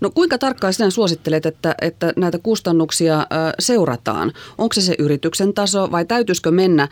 No 0.00 0.10
kuinka 0.10 0.38
tarkkaan 0.38 0.72
sinä 0.72 0.90
suosittelet, 0.90 1.46
että, 1.46 1.74
että 1.82 2.12
näitä 2.16 2.38
kustannuksia 2.38 3.26
seurataan? 3.58 4.32
Onko 4.58 4.72
se 4.72 4.80
se 4.80 4.94
yrityksen 4.98 5.54
taso 5.54 5.90
vai 5.90 6.04
täytyisikö 6.04 6.50
mennä 6.50 6.88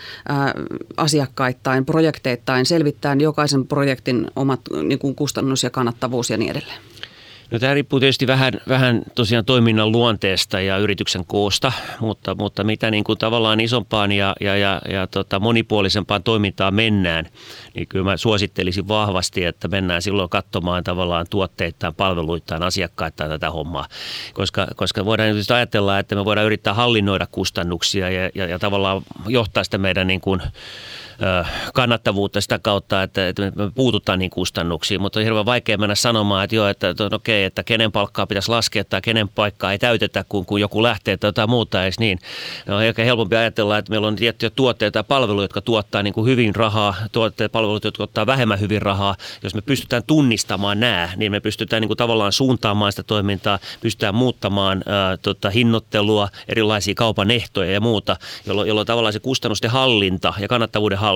asiakkaittain, 0.97 1.85
projekteittain, 1.85 2.67
selvittää 2.67 3.17
jokaisen 3.19 3.67
projektin 3.67 4.31
omat 4.37 4.61
niin 4.83 4.99
kuin 4.99 5.15
kustannus 5.15 5.63
ja 5.63 5.71
kannattavuus 5.71 6.31
ja 6.31 6.37
niin 6.37 6.51
edelleen? 6.51 6.81
No 7.51 7.59
tämä 7.59 7.75
riippuu 7.75 8.01
tietysti 8.01 8.27
vähän, 8.27 8.53
vähän 8.69 9.03
tosiaan 9.15 9.45
toiminnan 9.45 9.93
luonteesta 9.93 10.61
ja 10.61 10.79
yrityksen 10.79 11.25
koosta, 11.25 11.73
mutta, 12.01 12.35
mutta 12.35 12.65
mitä 12.65 12.91
niin 12.91 13.05
kuin 13.05 13.19
tavallaan 13.19 13.61
isompaan 13.61 14.13
ja, 14.13 14.37
ja, 14.41 14.57
ja, 14.57 14.81
ja 14.91 15.07
tota 15.07 15.41
monipuolisempaan 15.41 16.23
toimintaan 16.23 16.75
mennään, 16.75 17.27
niin 17.75 17.89
kyllä 17.89 18.05
mä 18.05 18.17
suosittelisin 18.17 18.89
vahvasti, 18.89 19.45
että 19.45 19.69
mennään 19.69 20.03
silloin 20.03 20.29
katsomaan 20.29 20.85
tavallaan 20.85 21.27
tuotteittain, 21.31 21.95
palveluittain, 21.95 22.63
asiakkaittain 22.63 23.31
tätä 23.31 23.51
hommaa. 23.51 23.89
Koska, 24.35 24.67
koska 24.77 25.05
voidaan 25.05 25.29
tietysti 25.29 25.53
ajatella, 25.53 25.99
että 25.99 26.15
me 26.15 26.25
voidaan 26.25 26.47
yrittää 26.47 26.75
hallinnoida 26.75 27.27
kustannuksia 27.33 28.11
ja, 28.11 28.31
ja, 28.35 28.47
ja 28.47 28.59
tavallaan 28.59 29.03
johtaa 29.29 29.65
sitä 29.65 29.79
meidän 29.79 30.07
niin 30.07 30.21
kuin, 30.21 30.43
kannattavuutta 31.75 32.41
sitä 32.41 32.59
kautta, 32.59 33.03
että, 33.03 33.29
että 33.29 33.43
me 33.43 33.71
puututaan 33.75 34.19
niin 34.19 34.31
kustannuksiin, 34.31 35.03
mutta 35.03 35.21
on 35.21 35.25
hirveän 35.25 35.47
vaikea 35.47 35.79
mennä 35.79 35.95
sanomaan, 35.95 36.45
että 36.45 36.57
joo, 36.57 36.69
että, 36.69 36.89
että 36.89 37.09
okei, 37.13 37.45
että 37.45 37.63
kenen 37.63 37.93
palkkaa 37.93 38.27
pitäisi 38.27 38.51
laskea 38.51 38.85
tai 38.85 39.01
kenen 39.01 39.29
paikkaa 39.29 39.73
ei 39.73 39.79
täytetä, 39.79 40.25
kun, 40.29 40.47
kun 40.47 40.61
joku 40.61 40.83
lähtee 40.83 41.17
tai 41.17 41.29
jotain 41.29 41.51
muuta 41.51 41.83
edes 41.83 41.99
niin. 41.99 42.19
No, 42.67 42.77
on 42.77 42.83
ehkä 42.83 43.05
helpompi 43.05 43.37
ajatella, 43.37 43.79
että 43.79 43.91
meillä 43.91 44.07
on 44.07 44.17
tiettyjä 44.17 44.51
tuotteita 44.51 44.99
ja 44.99 45.05
palveluja, 45.05 45.45
jotka 45.45 45.61
tuottaa 45.61 46.03
niin 46.03 46.15
kuin 46.15 46.27
hyvin 46.27 46.55
rahaa, 46.55 46.95
tuotteet 47.13 47.49
ja 47.49 47.53
palvelut, 47.53 47.85
jotka 47.85 47.97
tuottaa 47.97 48.27
vähemmän 48.27 48.61
hyvin 48.61 48.83
rahaa. 48.83 49.17
Jos 49.43 49.55
me 49.55 49.61
pystytään 49.61 50.03
tunnistamaan 50.07 50.81
nämä, 50.81 51.09
niin 51.17 51.33
me 51.33 51.41
pystytään 51.41 51.81
niin 51.81 51.89
kuin 51.89 51.99
tavallaan 51.99 52.33
suuntaamaan 52.33 52.93
sitä 52.93 53.03
toimintaa, 53.03 53.59
pystytään 53.81 54.15
muuttamaan 54.15 54.83
ää, 54.87 55.17
tota, 55.17 55.51
hinnoittelua, 55.51 56.29
erilaisia 56.49 56.95
kaupan 56.95 57.31
ehtoja 57.31 57.73
ja 57.73 57.81
muuta, 57.81 58.17
jolloin, 58.47 58.69
jolloin 58.69 58.87
tavallaan 58.87 59.13
se 59.13 59.21
kustannusten 59.21 59.71
hallinta 59.71 60.35
ja 60.39 60.49
kannattavuuden 60.49 60.99
hallinta 60.99 61.08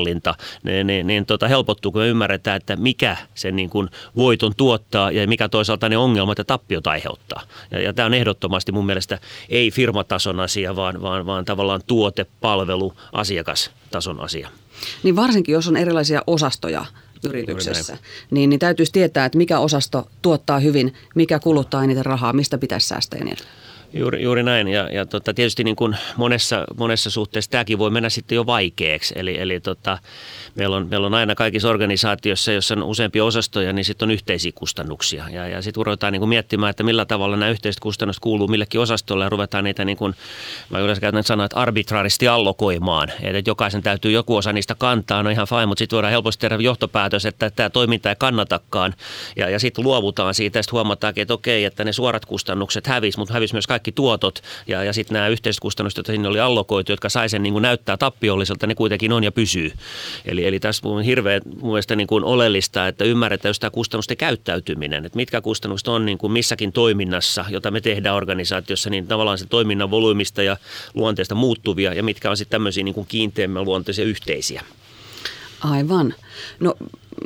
niin, 0.63 0.87
niin, 0.87 1.07
niin 1.07 1.27
tota, 1.27 1.49
helpottuu, 1.49 1.93
kun 1.93 2.01
me 2.01 2.09
ymmärretään, 2.09 2.57
että 2.57 2.77
mikä 2.77 3.17
sen 3.35 3.57
niin 3.57 3.71
kuin 3.71 3.89
voiton 4.17 4.53
tuottaa 4.57 5.11
ja 5.11 5.27
mikä 5.27 5.49
toisaalta 5.49 5.89
ne 5.89 5.97
ongelmat 5.97 6.39
ja 6.39 6.45
tappiot 6.45 6.87
aiheuttaa. 6.87 7.43
Ja, 7.71 7.81
ja 7.81 7.93
tämä 7.93 8.07
on 8.07 8.15
ehdottomasti 8.15 8.73
mun 8.73 8.87
mielestä 8.87 9.19
ei 9.49 9.71
firmatason 9.71 10.41
asia, 10.41 10.77
vaan, 10.77 11.03
vaan, 11.03 11.27
vaan 11.27 11.45
tavallaan 11.45 11.81
tuote, 11.87 12.27
palvelu, 12.41 12.93
asiakastason 13.13 14.21
asia. 14.21 14.49
Niin 15.03 15.17
varsinkin, 15.17 15.53
jos 15.53 15.69
on 15.69 15.77
erilaisia 15.77 16.23
osastoja 16.27 16.85
yrityksessä, 17.29 17.99
niin, 18.31 18.51
niin 18.51 18.61
täytyisi 18.61 18.93
tietää, 18.93 19.25
että 19.27 19.39
mikä 19.39 19.59
osasto 19.59 20.09
tuottaa 20.23 20.59
hyvin, 20.59 20.95
mikä 21.15 21.39
kuluttaa 21.39 21.85
eniten 21.85 22.07
rahaa, 22.07 22.33
mistä 22.33 22.59
pitäisi 22.59 22.89
säästää 22.89 23.19
ja 23.19 23.25
niin 23.25 23.37
Juuri, 23.95 24.23
juuri 24.23 24.43
näin 24.43 24.69
ja, 24.69 24.89
ja 24.93 25.07
tota, 25.07 25.35
tietysti 25.35 25.65
niin 25.65 25.77
kuin 25.77 25.97
monessa, 26.17 26.65
monessa 26.77 27.11
suhteessa 27.11 27.51
tämäkin 27.51 27.79
voi 27.79 27.91
mennä 27.91 28.09
sitten 28.09 28.37
jo 28.37 28.47
vaikeaksi. 28.47 29.15
Eli, 29.17 29.41
eli 29.41 29.61
tota, 29.61 29.99
meillä, 30.55 30.77
on, 30.77 30.87
meillä 30.91 31.07
on 31.07 31.15
aina 31.15 31.35
kaikissa 31.35 31.69
organisaatioissa, 31.69 32.53
jossa 32.53 32.75
on 32.75 32.83
useampia 32.83 33.25
osastoja, 33.25 33.73
niin 33.73 33.85
sitten 33.85 34.07
on 34.07 34.11
yhteisiä 34.11 34.53
kustannuksia. 34.55 35.25
Ja, 35.29 35.49
ja 35.49 35.63
sitten 35.63 35.87
ruvetaan 35.87 36.13
niin 36.13 36.21
kuin 36.21 36.29
miettimään, 36.29 36.71
että 36.71 36.83
millä 36.83 37.05
tavalla 37.05 37.37
nämä 37.37 37.51
yhteiset 37.51 37.81
kustannukset 37.81 38.21
kuuluu 38.21 38.49
millekin 38.49 38.81
osastolle 38.81 39.25
ja 39.25 39.31
ruvetaan 39.31 39.65
niitä, 39.65 39.85
niin 39.85 39.97
kuin, 39.97 40.15
mä 40.71 40.79
yleensä 40.79 41.01
käytän 41.01 41.25
sanoa, 41.25 41.47
että 41.47 41.61
arbitraaristi 41.61 42.29
allokoimaan. 42.29 43.13
Että 43.23 43.51
jokaisen 43.51 43.83
täytyy 43.83 44.11
joku 44.11 44.37
osa 44.37 44.53
niistä 44.53 44.75
kantaa, 44.75 45.23
no 45.23 45.31
ihan 45.31 45.47
fine, 45.47 45.67
mutta 45.67 45.79
sitten 45.79 45.97
voidaan 45.97 46.11
helposti 46.13 46.41
tehdä 46.41 46.57
johtopäätös, 46.63 47.27
että 47.27 47.51
tämä 47.51 47.71
toiminta 47.71 48.09
ei 48.09 48.17
kannatakaan. 48.19 48.95
Ja, 49.37 49.51
ja 49.51 49.59
sitten 49.59 49.85
luovutaan 49.85 50.35
siitä 50.35 50.59
ja 50.59 50.63
sitten 50.63 50.73
huomataan, 50.73 51.13
että 51.17 51.35
okei, 51.35 51.65
että 51.65 51.85
ne 51.85 51.93
suorat 51.93 52.27
kustannukset 52.27 52.87
hävis, 52.87 53.19
mutta 53.19 53.35
hävis 53.35 53.53
myös 53.53 53.67
kaikki 53.67 53.82
kaikki 53.83 53.93
tuotot 53.93 54.43
ja, 54.67 54.85
ja 54.85 54.93
sitten 54.93 55.15
nämä 55.15 55.29
yhteiskustannukset, 55.29 55.97
joita 55.97 56.13
sinne 56.13 56.29
oli 56.29 56.41
allokoitu, 56.41 56.93
jotka 56.93 57.09
sai 57.09 57.29
sen 57.29 57.43
niin 57.43 57.53
kuin 57.53 57.63
näyttää 57.63 57.97
tappiolliselta, 57.97 58.67
ne 58.67 58.75
kuitenkin 58.75 59.13
on 59.13 59.25
ja 59.25 59.33
pysyy. 59.33 59.73
Eli, 60.25 60.47
eli 60.47 60.61
tässä 60.61 60.89
on 60.89 61.03
hirveän 61.03 61.43
mun 61.61 61.71
mielestä 61.73 61.97
niin 61.97 62.07
kuin 62.07 62.25
oleellista, 62.25 62.89
että 62.89 63.05
ymmärretään 63.05 63.51
just 63.51 63.61
tämä 63.61 63.71
kustannusten 63.71 64.17
käyttäytyminen, 64.17 65.07
että 65.07 65.17
mitkä 65.17 65.41
kustannukset 65.41 65.89
on 65.89 66.07
niin 66.07 66.19
kuin 66.19 66.33
missäkin 66.33 66.73
toiminnassa, 66.73 67.45
jota 67.49 67.71
me 67.71 67.81
tehdään 67.81 68.17
organisaatiossa, 68.17 68.91
niin 68.91 69.07
tavallaan 69.07 69.39
se 69.39 69.47
toiminnan 69.47 69.91
volyymista 69.91 70.43
ja 70.43 70.57
luonteesta 70.95 71.35
muuttuvia 71.35 71.95
ja 71.95 72.03
mitkä 72.03 72.31
on 72.31 72.37
sitten 72.37 72.55
tämmöisiä 72.57 72.85
niin 72.85 72.95
kuin 72.95 73.07
kiinteämmän 73.07 73.65
luonteisia 73.65 74.05
yhteisiä. 74.05 74.63
Aivan. 75.63 76.15
No 76.61 76.75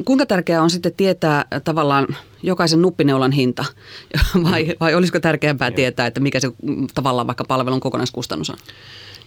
kuinka 0.05 0.26
tärkeää 0.26 0.62
on 0.62 0.71
sitten 0.71 0.93
tietää 0.97 1.45
tavallaan 1.64 2.07
jokaisen 2.43 2.83
nuppineulan 2.83 3.33
hinta 3.33 3.64
vai, 4.50 4.75
vai 4.81 4.95
olisiko 4.95 5.21
tärkeämpää 5.21 5.71
tietää, 5.71 6.07
että 6.07 6.21
mikä 6.21 6.40
se 6.40 6.52
tavallaan 6.95 7.26
vaikka 7.26 7.45
palvelun 7.45 7.81
kokonaiskustannus 7.81 8.50
on? 8.50 8.57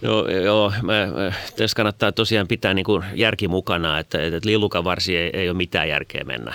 Joo, 0.02 0.28
joo 0.28 0.72
mä, 0.82 1.08
tässä 1.56 1.76
kannattaa 1.76 2.12
tosiaan 2.12 2.48
pitää 2.48 2.74
niin 2.74 2.84
kuin 2.84 3.04
järki 3.14 3.48
mukana, 3.48 3.98
että, 3.98 4.22
että 4.22 4.48
lillukavarsi 4.48 5.16
ei, 5.16 5.30
ei 5.32 5.48
ole 5.48 5.56
mitään 5.56 5.88
järkeä 5.88 6.24
mennä. 6.24 6.54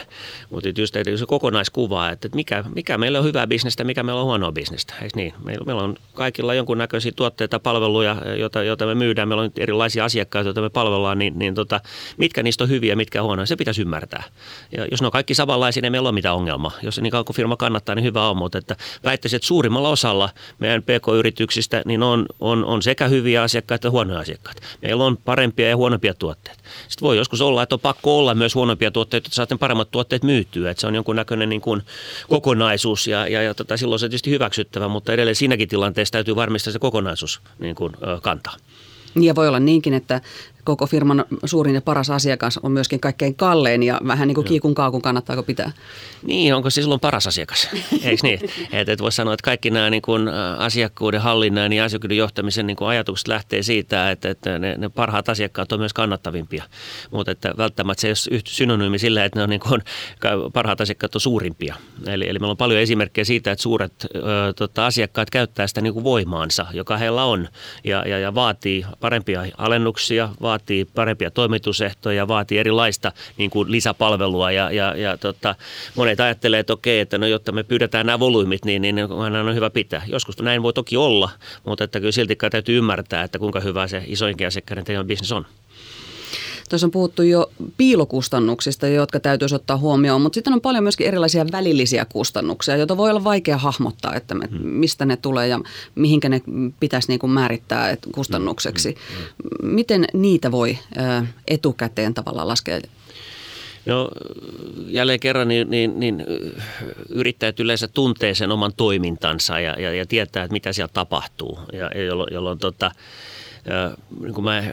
Mutta 0.50 0.70
just 0.78 0.96
että 0.96 1.18
se 1.18 1.26
kokonaiskuva, 1.26 2.10
että 2.10 2.30
mikä, 2.36 2.64
mikä 2.76 2.98
meillä 2.98 3.20
on 3.20 3.26
hyvää 3.26 3.48
bisnestä, 3.48 3.84
mikä 3.84 4.04
meillä 4.04 4.22
on 4.22 4.28
huonoa 4.28 4.52
bisnestä. 4.52 4.94
Niin? 5.16 5.34
Meillä, 5.44 5.66
meillä 5.66 5.84
on 5.84 5.96
kaikilla 6.14 6.54
jonkunnäköisiä 6.54 7.12
tuotteita, 7.16 7.60
palveluja, 7.60 8.16
joita, 8.38 8.64
joita 8.64 8.86
me 8.86 8.96
myydään. 8.96 9.28
Meillä 9.28 9.44
on 9.44 9.52
erilaisia 9.58 10.06
asiakkaita, 10.06 10.48
joita 10.48 10.62
me 10.62 10.70
palvellaan, 10.70 11.20
niin, 11.20 11.40
niin 11.40 11.56
tota, 11.56 11.80
mitkä 12.18 12.44
niistä 12.44 12.64
on 12.64 12.70
hyviä, 12.70 12.96
mitkä 12.96 13.22
on 13.22 13.26
huonoja, 13.26 13.46
se 13.46 13.56
pitäisi 13.56 13.82
ymmärtää. 13.82 14.24
Ja 14.72 14.88
jos 14.92 15.02
ne 15.02 15.06
on 15.06 15.12
kaikki 15.12 15.36
samanlaisia, 15.36 15.82
niin 15.82 15.92
meillä 15.92 16.10
on 16.10 16.16
mitään 16.16 16.36
ongelmaa. 16.36 16.72
Jos 16.84 17.02
niin 17.02 17.12
kauan 17.12 17.26
kuin 17.26 17.36
firma 17.36 17.58
kannattaa, 17.58 17.96
niin 17.96 18.04
hyvä 18.04 18.30
on, 18.30 18.38
mutta 18.38 18.58
että 18.58 18.76
väittäisin, 19.04 19.38
että 19.38 19.48
suurimmalla 19.48 19.90
osalla 19.90 20.30
meidän 20.60 20.84
pk-yrityksistä 20.84 21.82
niin 21.86 22.04
on, 22.04 22.26
on, 22.40 22.66
on 22.66 22.82
sekä 22.82 23.08
hyviä 23.08 23.35
hyviä 23.36 23.44
asiakkaita 23.44 23.88
ja 23.88 23.92
huonoja 23.92 24.20
asiakkaita. 24.20 24.62
Meillä 24.82 25.04
on 25.04 25.18
parempia 25.18 25.70
ja 25.70 25.76
huonompia 25.76 26.14
tuotteita. 26.14 26.64
Sitten 26.88 27.06
voi 27.06 27.18
joskus 27.18 27.42
olla, 27.42 27.64
että 27.64 27.76
on 27.76 27.80
pakko 27.80 28.20
olla 28.20 28.36
myös 28.36 28.56
huonompia 28.56 28.92
tuotteita, 28.92 29.28
että 29.28 29.36
saatte 29.36 29.58
paremmat 29.58 29.92
tuotteet 29.92 30.24
myytyä. 30.24 30.72
Että 30.72 30.82
se 30.82 30.88
on 30.88 30.96
jonkunnäköinen 30.96 31.50
niin 31.50 31.62
kuin 31.62 31.82
kokonaisuus 32.30 33.08
ja, 33.08 33.28
ja, 33.28 33.42
ja 33.42 33.54
tota, 33.54 33.78
silloin 33.78 34.00
se 34.00 34.06
on 34.06 34.10
tietysti 34.10 34.30
hyväksyttävä, 34.32 34.88
mutta 34.88 35.14
edelleen 35.14 35.36
siinäkin 35.36 35.68
tilanteessa 35.68 36.12
täytyy 36.12 36.36
varmistaa 36.36 36.74
se 36.74 36.80
kokonaisuus 36.80 37.42
niin 37.60 37.76
kuin, 37.76 37.94
kantaa. 38.22 38.56
Ja 39.22 39.36
voi 39.36 39.48
olla 39.48 39.60
niinkin, 39.60 39.94
että 39.94 40.22
koko 40.66 40.88
firman 40.88 41.26
suurin 41.46 41.76
ja 41.76 41.82
paras 41.82 42.10
asiakas 42.10 42.60
on 42.64 42.72
myöskin 42.72 43.00
kaikkein 43.00 43.36
kallein 43.36 43.84
ja 43.84 44.00
vähän 44.08 44.28
niin 44.28 44.36
kuin 44.36 44.48
kiikun 44.48 44.76
kaakun 44.76 45.02
kannattaako 45.02 45.44
pitää? 45.44 45.72
Niin, 46.24 46.56
onko 46.56 46.70
se 46.70 46.82
silloin 46.82 47.00
paras 47.00 47.28
asiakas? 47.28 47.70
Eikö 48.04 48.22
niin? 48.24 48.40
Että 48.72 48.94
et 48.94 49.02
voisi 49.02 49.16
sanoa, 49.16 49.34
että 49.34 49.44
kaikki 49.44 49.70
nämä 49.72 49.90
niin 49.90 50.02
kuin 50.02 50.28
asiakkuuden 50.58 51.22
hallinnan 51.22 51.74
ja 51.74 51.86
asiakkuuden 51.86 52.18
johtamisen 52.18 52.68
niin 52.68 52.78
kuin 52.78 52.88
ajatukset 52.88 53.28
lähtee 53.28 53.64
siitä, 53.64 54.12
että, 54.12 54.30
että 54.30 54.60
ne, 54.60 54.76
ne 54.78 54.90
parhaat 54.90 55.30
asiakkaat 55.30 55.72
on 55.72 55.80
myös 55.80 55.94
kannattavimpia. 55.94 56.64
Mutta 57.12 57.32
että 57.32 57.54
välttämättä 57.58 58.02
se 58.02 58.08
ei 58.08 58.14
ole 58.32 58.42
synonyymi 58.48 59.00
sillä, 59.00 59.26
että 59.26 59.40
ne 59.40 59.44
on 59.44 59.50
niin 59.50 59.60
kuin, 59.60 59.82
parhaat 60.54 60.82
asiakkaat 60.82 61.16
on 61.16 61.22
suurimpia. 61.22 61.76
Eli, 62.08 62.30
eli 62.30 62.40
meillä 62.40 62.52
on 62.52 62.58
paljon 62.58 62.80
esimerkkejä 62.80 63.26
siitä, 63.26 63.52
että 63.52 63.64
suuret 63.64 63.94
ö, 64.16 64.20
tota, 64.56 64.86
asiakkaat 64.86 65.30
käyttää 65.30 65.68
sitä 65.68 65.82
niin 65.82 65.94
kuin 65.94 66.04
voimaansa, 66.04 66.66
joka 66.74 66.98
heillä 66.98 67.24
on 67.24 67.48
ja, 67.84 68.08
ja, 68.08 68.20
ja 68.20 68.36
vaatii 68.36 68.86
parempia 69.00 69.46
alennuksia, 69.58 70.30
vaatii 70.42 70.55
vaatii 70.56 70.86
parempia 70.86 71.32
toimitusehtoja, 71.32 72.28
vaatii 72.28 72.58
erilaista 72.58 73.12
niin 73.38 73.50
kuin 73.50 73.72
lisäpalvelua 73.72 74.52
ja, 74.52 74.72
ja, 74.72 74.96
ja 74.98 75.18
tota, 75.18 75.56
monet 75.96 76.20
ajattelee, 76.20 76.60
että 76.60 76.74
okei, 76.74 77.00
että 77.00 77.18
no 77.18 77.28
jotta 77.28 77.52
me 77.52 77.64
pyydetään 77.64 78.06
nämä 78.06 78.20
volyymit, 78.20 78.66
niin, 78.66 78.82
niin 78.82 79.00
on 79.00 79.56
hyvä 79.56 79.70
pitää. 79.70 80.02
Joskus 80.08 80.40
näin 80.40 80.64
voi 80.64 80.74
toki 80.74 80.98
olla, 80.98 81.30
mutta 81.66 81.84
että 81.84 82.00
kyllä 82.00 82.12
silti 82.12 82.38
täytyy 82.52 82.78
ymmärtää, 82.78 83.24
että 83.24 83.40
kuinka 83.40 83.60
hyvä 83.60 83.88
se 83.88 84.04
isoinkin 84.08 84.48
asiakkaiden 84.48 84.86
tekemä 84.86 85.04
bisnes 85.04 85.32
on. 85.32 85.46
Tuossa 86.70 86.88
on 86.88 86.92
puhuttu 86.92 87.22
jo 87.22 87.52
piilokustannuksista, 87.78 88.88
jotka 88.88 89.20
täytyisi 89.20 89.56
ottaa 89.56 89.78
huomioon, 89.78 90.22
mutta 90.22 90.36
sitten 90.36 90.54
on 90.54 90.62
paljon 90.62 90.84
myöskin 90.84 91.08
erilaisia 91.08 91.46
välillisiä 91.52 92.06
kustannuksia, 92.06 92.78
joita 92.78 92.98
voi 92.98 93.10
olla 93.10 93.24
vaikea 93.24 93.58
hahmottaa, 93.58 94.16
että 94.16 94.36
me, 94.36 94.48
hmm. 94.50 94.68
mistä 94.68 95.06
ne 95.06 95.18
tulee 95.18 95.48
ja 95.48 95.60
mihinkä 95.96 96.30
ne 96.30 96.42
pitäisi 96.80 97.08
niin 97.08 97.20
kuin 97.20 97.32
määrittää 97.32 97.98
kustannukseksi. 98.12 98.90
Hmm. 98.92 99.18
Hmm. 99.62 99.76
Miten 99.76 100.06
niitä 100.14 100.52
voi 100.52 100.78
etukäteen 101.48 102.14
tavallaan 102.14 102.48
laskea 102.48 102.80
No 103.86 104.10
jälleen 104.88 105.20
kerran 105.20 105.48
niin, 105.48 105.70
niin, 105.70 106.00
niin 106.00 106.26
yrittäjät 107.10 107.60
yleensä 107.60 107.88
tuntee 107.88 108.36
sen 108.36 108.52
oman 108.52 108.74
toimintansa 108.78 109.60
ja, 109.60 109.82
ja, 109.82 109.94
ja 109.94 110.06
tietää, 110.06 110.44
että 110.44 110.54
mitä 110.54 110.74
siellä 110.74 110.92
tapahtuu, 110.94 111.60
ja, 111.74 112.02
jolloin, 112.02 112.34
jolloin 112.34 112.60
tota, 112.60 112.92
niin 114.22 114.34
kuin 114.34 114.44
mä 114.46 114.64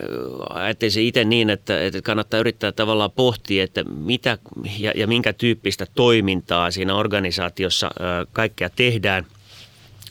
ajattelisin 0.51 1.05
itse 1.05 1.25
niin, 1.25 1.51
että, 1.51 1.85
että 1.85 2.03
kannattaa 2.03 2.41
yrittää 2.41 2.73
tavallaan 2.73 3.11
pohtia, 3.11 3.65
että 3.65 3.85
mitä 3.85 4.39
ja, 4.79 4.93
ja 4.97 5.07
minkä 5.07 5.33
tyyppistä 5.33 5.87
toimintaa 5.95 6.71
siinä 6.71 6.95
organisaatiossa 6.95 7.91
kaikkea 8.33 8.71
tehdään. 8.71 9.27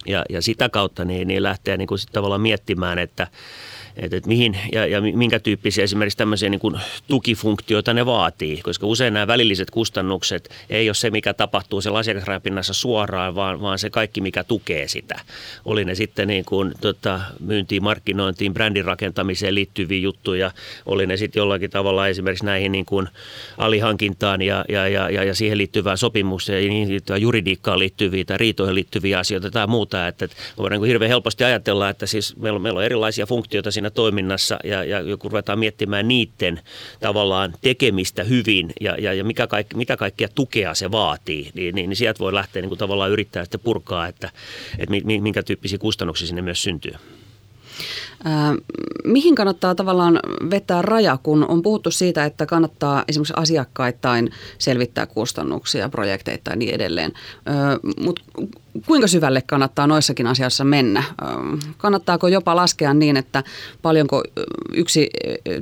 Ja, 0.07 0.25
ja 0.29 0.41
sitä 0.41 0.69
kautta 0.69 1.05
niin, 1.05 1.27
niin 1.27 1.43
lähteä 1.43 1.77
niin 1.77 1.87
kuin 1.87 1.99
sit 1.99 2.09
tavallaan 2.11 2.41
miettimään, 2.41 2.99
että, 2.99 3.27
että, 4.01 4.17
että 4.17 4.27
mihin 4.27 4.57
ja, 4.71 4.85
ja 4.85 5.01
minkä 5.01 5.39
tyyppisiä 5.39 5.83
esimerkiksi 5.83 6.17
tämmöisiä 6.17 6.49
niin 6.49 6.59
kuin 6.59 6.75
tukifunktioita 7.07 7.93
ne 7.93 8.05
vaatii, 8.05 8.61
koska 8.61 8.87
usein 8.87 9.13
nämä 9.13 9.27
välilliset 9.27 9.71
kustannukset 9.71 10.49
ei 10.69 10.89
ole 10.89 10.95
se, 10.95 11.09
mikä 11.09 11.33
tapahtuu 11.33 11.81
siellä 11.81 11.99
asiakasrajapinnassa 11.99 12.73
suoraan, 12.73 13.35
vaan, 13.35 13.61
vaan 13.61 13.79
se 13.79 13.89
kaikki, 13.89 14.21
mikä 14.21 14.43
tukee 14.43 14.87
sitä. 14.87 15.19
Oli 15.65 15.85
ne 15.85 15.95
sitten 15.95 16.27
niin 16.27 16.45
kuin, 16.45 16.73
tota, 16.81 17.21
myyntiin, 17.39 17.83
markkinointiin, 17.83 18.53
brändin 18.53 18.85
rakentamiseen 18.85 19.55
liittyviä 19.55 19.99
juttuja, 19.99 20.51
oli 20.85 21.07
ne 21.07 21.17
sitten 21.17 21.39
jollakin 21.39 21.69
tavalla 21.69 22.07
esimerkiksi 22.07 22.45
näihin 22.45 22.71
niin 22.71 22.85
kuin 22.85 23.07
alihankintaan 23.57 24.41
ja, 24.41 24.65
ja, 24.69 24.87
ja, 24.87 25.09
ja, 25.09 25.23
ja 25.23 25.35
siihen 25.35 25.57
liittyvään 25.57 25.97
sopimukseen 25.97 26.63
ja 26.63 26.69
niin 26.69 26.89
liittyvään 26.89 27.21
juridiikkaan 27.21 27.79
liittyviä 27.79 28.23
tai 28.25 28.37
riitoihin 28.37 28.75
liittyviä 28.75 29.19
asioita 29.19 29.51
tai 29.51 29.67
muuta. 29.67 30.07
Että, 30.07 30.25
että 30.25 30.37
voidaan 30.57 30.81
niin 30.81 30.87
hirveän 30.87 31.09
helposti 31.09 31.43
ajatella, 31.43 31.89
että 31.89 32.05
siis 32.05 32.37
meillä 32.37 32.55
on, 32.55 32.61
meillä 32.61 32.77
on 32.77 32.85
erilaisia 32.85 33.25
funktioita 33.25 33.71
siinä 33.71 33.90
toiminnassa 33.91 34.59
ja, 34.63 34.83
ja 34.83 35.17
kun 35.17 35.31
ruvetaan 35.31 35.59
miettimään 35.59 36.07
niiden 36.07 36.61
tavallaan 36.99 37.53
tekemistä 37.61 38.23
hyvin 38.23 38.73
ja, 38.81 38.95
ja, 38.99 39.13
ja 39.13 39.23
mikä 39.23 39.47
kaikki, 39.47 39.77
mitä 39.77 39.97
kaikkea 39.97 40.27
tukea 40.35 40.73
se 40.73 40.91
vaatii, 40.91 41.51
niin, 41.53 41.75
niin, 41.75 41.89
niin 41.89 41.97
sieltä 41.97 42.19
voi 42.19 42.33
lähteä 42.33 42.61
niin 42.61 42.69
kuin 42.69 42.79
tavallaan 42.79 43.11
yrittää 43.11 43.43
sitten 43.43 43.59
purkaa, 43.59 44.07
että, 44.07 44.29
että 44.79 44.95
minkä 45.21 45.43
tyyppisiä 45.43 45.77
kustannuksia 45.77 46.27
sinne 46.27 46.41
myös 46.41 46.63
syntyy. 46.63 46.93
Mihin 49.03 49.35
kannattaa 49.35 49.75
tavallaan 49.75 50.19
vetää 50.49 50.81
raja, 50.81 51.17
kun 51.23 51.45
on 51.47 51.61
puhuttu 51.61 51.91
siitä, 51.91 52.25
että 52.25 52.45
kannattaa 52.45 53.03
esimerkiksi 53.07 53.33
asiakkaittain 53.37 54.31
selvittää 54.57 55.05
kustannuksia, 55.05 55.89
projekteita 55.89 56.49
ja 56.51 56.55
niin 56.55 56.75
edelleen. 56.75 57.13
Mutta 57.99 58.21
kuinka 58.85 59.07
syvälle 59.07 59.41
kannattaa 59.41 59.87
noissakin 59.87 60.27
asiassa 60.27 60.63
mennä? 60.63 61.03
Kannattaako 61.77 62.27
jopa 62.27 62.55
laskea 62.55 62.93
niin, 62.93 63.17
että 63.17 63.43
paljonko 63.81 64.23
yksi 64.73 65.09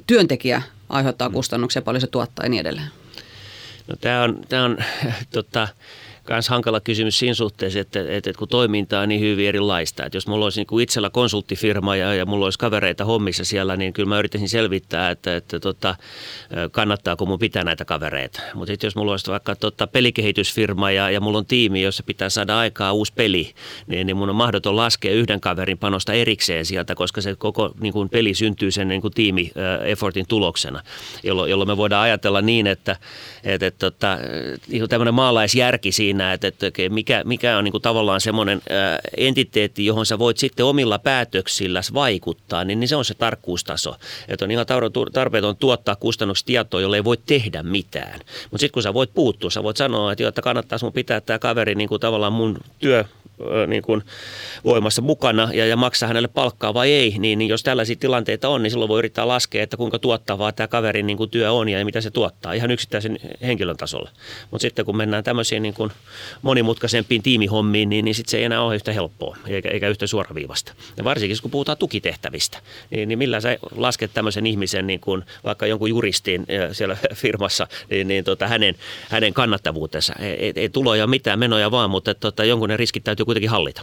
työntekijä 0.08 0.62
aiheuttaa 0.90 1.30
kustannuksia, 1.30 1.82
paljon 1.82 2.02
se 2.02 2.08
tuottaa 2.08 2.46
ja 2.46 2.50
niin 2.50 2.62
edelleen? 2.62 2.88
No, 3.88 3.96
tämä 4.02 4.24
on, 4.24 4.40
tämä 4.50 4.66
on 4.66 4.78
tota, 5.34 5.68
myös 6.30 6.50
hankala 6.50 6.80
kysymys 6.80 7.20
siinä 7.20 7.34
suhteessa, 7.34 7.80
että, 7.80 8.00
että, 8.00 8.14
että 8.30 8.40
kun 8.40 8.48
toiminta 8.48 9.00
on 9.00 9.10
niin 9.10 9.22
hyvin 9.22 9.48
erilaista, 9.48 10.06
että 10.06 10.16
jos 10.18 10.28
mulla 10.28 10.46
olisi 10.46 10.60
niin 10.60 10.68
kuin 10.68 10.84
itsellä 10.84 11.10
konsulttifirma 11.10 11.96
ja, 11.96 12.14
ja 12.14 12.26
mulla 12.26 12.46
olisi 12.46 12.60
kavereita 12.60 13.06
hommissa 13.06 13.46
siellä, 13.46 13.78
niin 13.78 13.94
kyllä 13.94 14.10
mä 14.10 14.20
yrittäisin 14.20 14.50
selvittää, 14.50 15.10
että, 15.10 15.36
että 15.36 15.60
tota, 15.60 15.96
kannattaako 16.72 17.26
mun 17.26 17.40
pitää 17.40 17.64
näitä 17.64 17.86
kavereita. 17.86 18.42
Mutta 18.54 18.74
sitten 18.74 18.88
jos 18.88 18.96
mulla 18.96 19.12
olisi 19.12 19.32
vaikka 19.32 19.56
tota, 19.56 19.88
pelikehitysfirma 19.88 20.92
ja, 20.92 21.10
ja 21.10 21.22
mulla 21.22 21.38
on 21.38 21.46
tiimi, 21.46 21.82
jossa 21.82 22.04
pitää 22.04 22.30
saada 22.30 22.60
aikaa 22.60 22.94
uusi 22.94 23.14
peli, 23.14 23.54
niin, 23.88 24.08
niin 24.08 24.18
mun 24.18 24.30
on 24.30 24.36
mahdoton 24.36 24.76
laskea 24.76 25.14
yhden 25.14 25.40
kaverin 25.40 25.78
panosta 25.78 26.14
erikseen 26.14 26.66
sieltä, 26.66 26.96
koska 26.96 27.22
se 27.22 27.36
koko 27.36 27.72
niin 27.80 27.94
kuin 27.94 28.10
peli 28.10 28.34
syntyy 28.34 28.72
sen 28.72 28.88
niin 28.88 29.02
kuin 29.02 29.14
tiimi-effortin 29.14 30.26
tuloksena, 30.28 30.84
jolloin, 31.24 31.50
jolloin 31.50 31.70
me 31.70 31.78
voidaan 31.78 32.04
ajatella 32.04 32.42
niin, 32.42 32.68
että, 32.68 32.96
että, 33.44 33.68
että, 33.68 33.88
että 33.88 34.20
niin 34.68 34.90
tämmöinen 34.90 35.14
maalaisjärki 35.14 35.92
siinä 35.92 36.19
siinä, 36.20 36.34
että, 36.34 36.48
että 36.48 36.72
mikä, 36.90 37.22
mikä 37.26 37.58
on 37.58 37.64
niin 37.64 37.72
kuin 37.72 37.82
tavallaan 37.82 38.22
semmoinen 38.22 38.62
entiteetti, 39.18 39.86
johon 39.86 40.06
sä 40.06 40.20
voit 40.20 40.38
sitten 40.38 40.66
omilla 40.66 41.00
päätöksillä 41.00 41.82
vaikuttaa, 41.94 42.64
niin, 42.64 42.80
niin 42.80 42.88
se 42.88 42.96
on 42.96 43.06
se 43.06 43.14
tarkkuustaso. 43.14 43.96
Että 44.28 44.46
on 44.46 44.52
ihan 44.52 44.66
tarpeeton 45.14 45.58
tuottaa 45.58 45.96
kustannustietoa, 45.96 46.82
jolle 46.82 46.98
ei 46.98 47.04
voi 47.04 47.18
tehdä 47.26 47.64
mitään. 47.64 48.20
Mutta 48.44 48.58
sitten 48.58 48.74
kun 48.74 48.84
sä 48.84 48.94
voit 48.94 49.14
puuttua, 49.14 49.50
sä 49.50 49.64
voit 49.64 49.78
sanoa, 49.78 50.12
että, 50.12 50.24
jo, 50.24 50.30
että 50.30 50.42
kannattaisi 50.42 50.86
mun 50.86 50.94
pitää 50.94 51.22
tämä 51.22 51.40
kaveri 51.40 51.76
niin 51.76 51.90
kuin 51.90 52.02
tavallaan 52.02 52.34
mun 52.34 52.58
työ 52.80 53.06
niin 53.68 53.82
kuin 53.82 54.04
voimassa 54.64 55.02
mukana 55.02 55.50
ja, 55.54 55.66
ja 55.66 55.76
maksaa 55.76 56.08
hänelle 56.08 56.28
palkkaa 56.28 56.74
vai 56.74 56.92
ei, 56.92 57.16
niin, 57.20 57.40
niin 57.40 57.50
jos 57.50 57.64
tällaisia 57.64 57.96
tilanteita 58.00 58.50
on, 58.50 58.64
niin 58.64 58.72
silloin 58.72 58.90
voi 58.90 59.00
yrittää 59.00 59.28
laskea, 59.28 59.64
että 59.64 59.78
kuinka 59.78 60.00
tuottavaa 60.00 60.52
tämä 60.52 60.68
kaverin 60.68 61.08
niin 61.08 61.18
kuin 61.18 61.30
työ 61.30 61.52
on 61.52 61.70
ja 61.70 61.86
mitä 61.86 62.02
se 62.02 62.12
tuottaa 62.12 62.54
ihan 62.54 62.72
yksittäisen 62.72 63.20
henkilön 63.42 63.78
tasolla. 63.78 64.10
Mutta 64.52 64.62
sitten 64.62 64.86
kun 64.86 64.98
mennään 64.98 65.24
tämmöisiin 65.24 65.64
niin 65.64 65.74
kuin 65.74 65.92
monimutkaisempiin 66.42 67.24
tiimihommiin, 67.24 67.90
niin, 67.90 68.06
niin 68.06 68.16
sitten 68.16 68.32
se 68.32 68.38
ei 68.38 68.44
enää 68.44 68.62
ole 68.62 68.76
yhtä 68.76 68.94
helppoa 68.94 69.38
eikä, 69.48 69.70
eikä 69.70 69.88
yhtä 69.88 70.08
suoraviivasta. 70.08 70.74
Ja 70.98 71.04
varsinkin 71.04 71.38
kun 71.42 71.52
puhutaan 71.52 71.78
tukitehtävistä, 71.78 72.60
niin, 72.90 73.10
niin 73.10 73.20
millä 73.20 73.42
sä 73.42 73.58
lasket 73.76 74.12
tämmöisen 74.14 74.48
ihmisen, 74.48 74.88
niin 74.88 75.00
kuin 75.00 75.24
vaikka 75.44 75.66
jonkun 75.66 75.90
juristin 75.90 76.46
siellä 76.72 76.98
firmassa, 77.14 77.68
niin, 77.90 78.08
niin 78.08 78.24
tota, 78.24 78.48
hänen, 78.48 78.76
hänen 79.10 79.34
kannattavuutensa. 79.34 80.14
Ei, 80.20 80.46
ei, 80.46 80.54
ei 80.56 80.70
tuloja 80.70 81.08
mitään, 81.08 81.40
menoja 81.40 81.72
vaan, 81.72 81.90
mutta 81.90 82.16
tota, 82.16 82.44
jonkun 82.44 82.70
ne 82.70 82.78
riskit 82.78 83.04
täytyy 83.04 83.26
kuitenkin 83.30 83.50
hallita. 83.50 83.82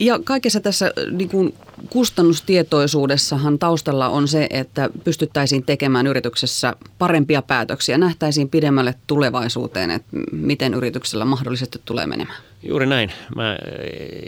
Ja 0.00 0.18
kaikessa 0.24 0.60
tässä 0.60 0.92
niin 1.10 1.28
kuin 1.28 1.54
kustannustietoisuudessahan 1.90 3.58
taustalla 3.58 4.08
on 4.08 4.28
se, 4.28 4.46
että 4.50 4.90
pystyttäisiin 5.04 5.64
tekemään 5.64 6.06
yrityksessä 6.06 6.76
parempia 6.98 7.42
päätöksiä. 7.42 7.98
Nähtäisiin 7.98 8.48
pidemmälle 8.48 8.94
tulevaisuuteen, 9.06 9.90
että 9.90 10.08
miten 10.32 10.74
yrityksellä 10.74 11.24
mahdollisesti 11.24 11.82
tulee 11.84 12.06
menemään. 12.06 12.38
Juuri 12.62 12.86
näin. 12.86 13.12
Mä 13.36 13.56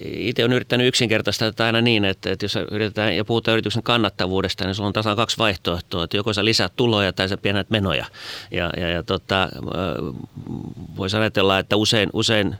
itse 0.04 0.44
olen 0.44 0.56
yrittänyt 0.56 0.86
yksinkertaistaa 0.86 1.50
tätä 1.50 1.64
aina 1.64 1.80
niin, 1.80 2.04
että, 2.04 2.32
että 2.32 2.44
jos 2.44 2.58
yritetään 2.70 3.16
ja 3.16 3.24
puhutaan 3.24 3.52
yrityksen 3.52 3.82
kannattavuudesta, 3.82 4.64
niin 4.64 4.74
sulla 4.74 4.86
on 4.86 4.92
tasan 4.92 5.16
kaksi 5.16 5.38
vaihtoehtoa. 5.38 6.04
Että 6.04 6.16
joko 6.16 6.32
sä 6.32 6.44
lisät 6.44 6.72
tuloja 6.76 7.12
tai 7.12 7.28
sä 7.28 7.36
pienät 7.36 7.70
menoja. 7.70 8.06
Ja, 8.50 8.70
ja, 8.76 8.88
ja 8.88 9.02
tota, 9.02 9.48
voisi 10.96 11.16
ajatella, 11.16 11.58
että 11.58 11.76
usein, 11.76 12.10
usein 12.12 12.56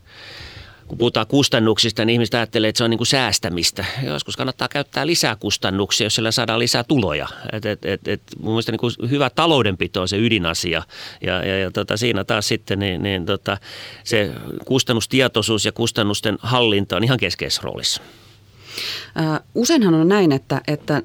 kun 0.89 0.99
puhutaan 0.99 1.27
kustannuksista, 1.27 2.05
niin 2.05 2.13
ihmiset 2.13 2.35
ajattelee, 2.35 2.69
että 2.69 2.79
se 2.79 2.85
on 2.85 2.91
niin 2.91 2.99
kuin 2.99 3.07
säästämistä. 3.07 3.85
Joskus 4.03 4.37
kannattaa 4.37 4.69
käyttää 4.69 5.07
lisää 5.07 5.37
kustannuksia, 5.37 6.05
jos 6.05 6.15
sillä 6.15 6.31
saadaan 6.31 6.59
lisää 6.59 6.85
tuloja. 6.85 7.29
Et, 7.53 7.67
et, 7.67 7.85
et, 7.85 8.09
et, 8.09 8.23
mun 8.39 8.53
mielestä 8.53 8.73
niin 8.73 8.81
kuin 8.81 8.93
hyvä 9.11 9.31
taloudenpito 9.31 10.01
on 10.01 10.09
se 10.09 10.17
ydinasia. 10.17 10.83
Ja, 11.21 11.45
ja, 11.45 11.59
ja 11.59 11.71
tota, 11.71 11.97
siinä 11.97 12.25
taas 12.25 12.49
sitten 12.49 12.79
niin, 12.79 13.03
niin, 13.03 13.27
tota, 13.27 13.59
se 14.05 14.31
kustannustietoisuus 14.65 15.65
ja 15.65 15.73
kustannusten 15.73 16.39
hallinta 16.43 16.97
on 16.97 17.05
ihan 17.05 17.19
keskeisessä 17.19 17.63
roolissa. 17.65 18.03
Useinhan 19.55 19.95
on 19.95 20.09
näin, 20.09 20.33
että, 20.33 20.61
että 20.69 21.03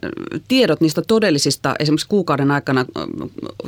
tiedot 0.48 0.82
niistä 0.82 1.02
todellisista, 1.02 1.76
esimerkiksi 1.80 2.08
kuukauden 2.08 2.52
aikana 2.52 2.86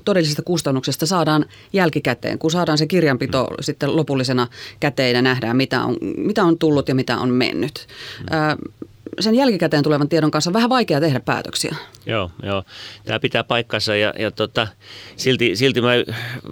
todellisista 0.05 0.41
kustannuksista 0.41 1.05
saadaan 1.05 1.45
jälkikäteen, 1.73 2.39
kun 2.39 2.51
saadaan 2.51 2.77
se 2.77 2.87
kirjanpito 2.87 3.43
mm. 3.43 3.55
sitten 3.61 3.95
lopullisena 3.95 4.47
käteen 4.79 5.15
ja 5.15 5.21
nähdään, 5.21 5.57
mitä 5.57 5.83
on, 5.83 5.97
mitä 6.17 6.43
on 6.43 6.57
tullut 6.57 6.89
ja 6.89 6.95
mitä 6.95 7.17
on 7.17 7.29
mennyt. 7.29 7.87
Mm 8.19 8.90
sen 9.19 9.35
jälkikäteen 9.35 9.83
tulevan 9.83 10.09
tiedon 10.09 10.31
kanssa 10.31 10.53
vähän 10.53 10.69
vaikea 10.69 10.99
tehdä 10.99 11.19
päätöksiä. 11.19 11.75
Joo, 12.05 12.31
joo. 12.43 12.63
Tämä 13.05 13.19
pitää 13.19 13.43
paikkansa 13.43 13.95
ja, 13.95 14.13
ja 14.19 14.31
tota, 14.31 14.67
silti, 15.15 15.55
silti 15.55 15.81
mä 15.81 15.91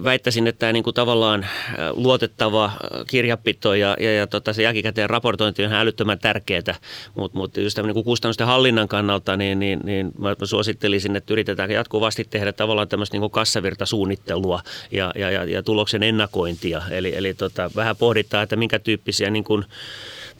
väittäisin, 0.04 0.46
että 0.46 0.58
tämä 0.58 0.72
niinku 0.72 0.92
tavallaan 0.92 1.46
luotettava 1.90 2.72
kirjapito 3.06 3.74
ja, 3.74 3.96
ja, 4.00 4.14
ja 4.14 4.26
tota, 4.26 4.52
se 4.52 4.62
jälkikäteen 4.62 5.10
raportointi 5.10 5.64
on 5.64 5.72
älyttömän 5.72 6.18
tärkeää, 6.18 6.74
mutta 7.14 7.38
mut 7.38 7.56
just 7.56 7.78
niinku 7.78 8.04
kustannusten 8.04 8.46
hallinnan 8.46 8.88
kannalta, 8.88 9.36
niin, 9.36 9.58
niin, 9.58 9.80
niin 9.84 10.12
mä 10.18 10.34
suosittelisin, 10.44 11.16
että 11.16 11.34
yritetään 11.34 11.70
jatkuvasti 11.70 12.24
tehdä 12.30 12.52
tavallaan 12.52 12.88
tämmöistä 12.88 13.14
niinku 13.14 13.28
kassavirtasuunnittelua 13.28 14.60
ja, 14.92 15.12
ja, 15.14 15.30
ja, 15.30 15.44
ja 15.44 15.62
tuloksen 15.62 16.02
ennakointia. 16.02 16.82
Eli, 16.90 17.16
eli 17.16 17.34
tota, 17.34 17.70
vähän 17.76 17.96
pohditaan, 17.96 18.42
että 18.42 18.56
minkä 18.56 18.78
tyyppisiä 18.78 19.30
niin 19.30 19.44
kuin, 19.44 19.64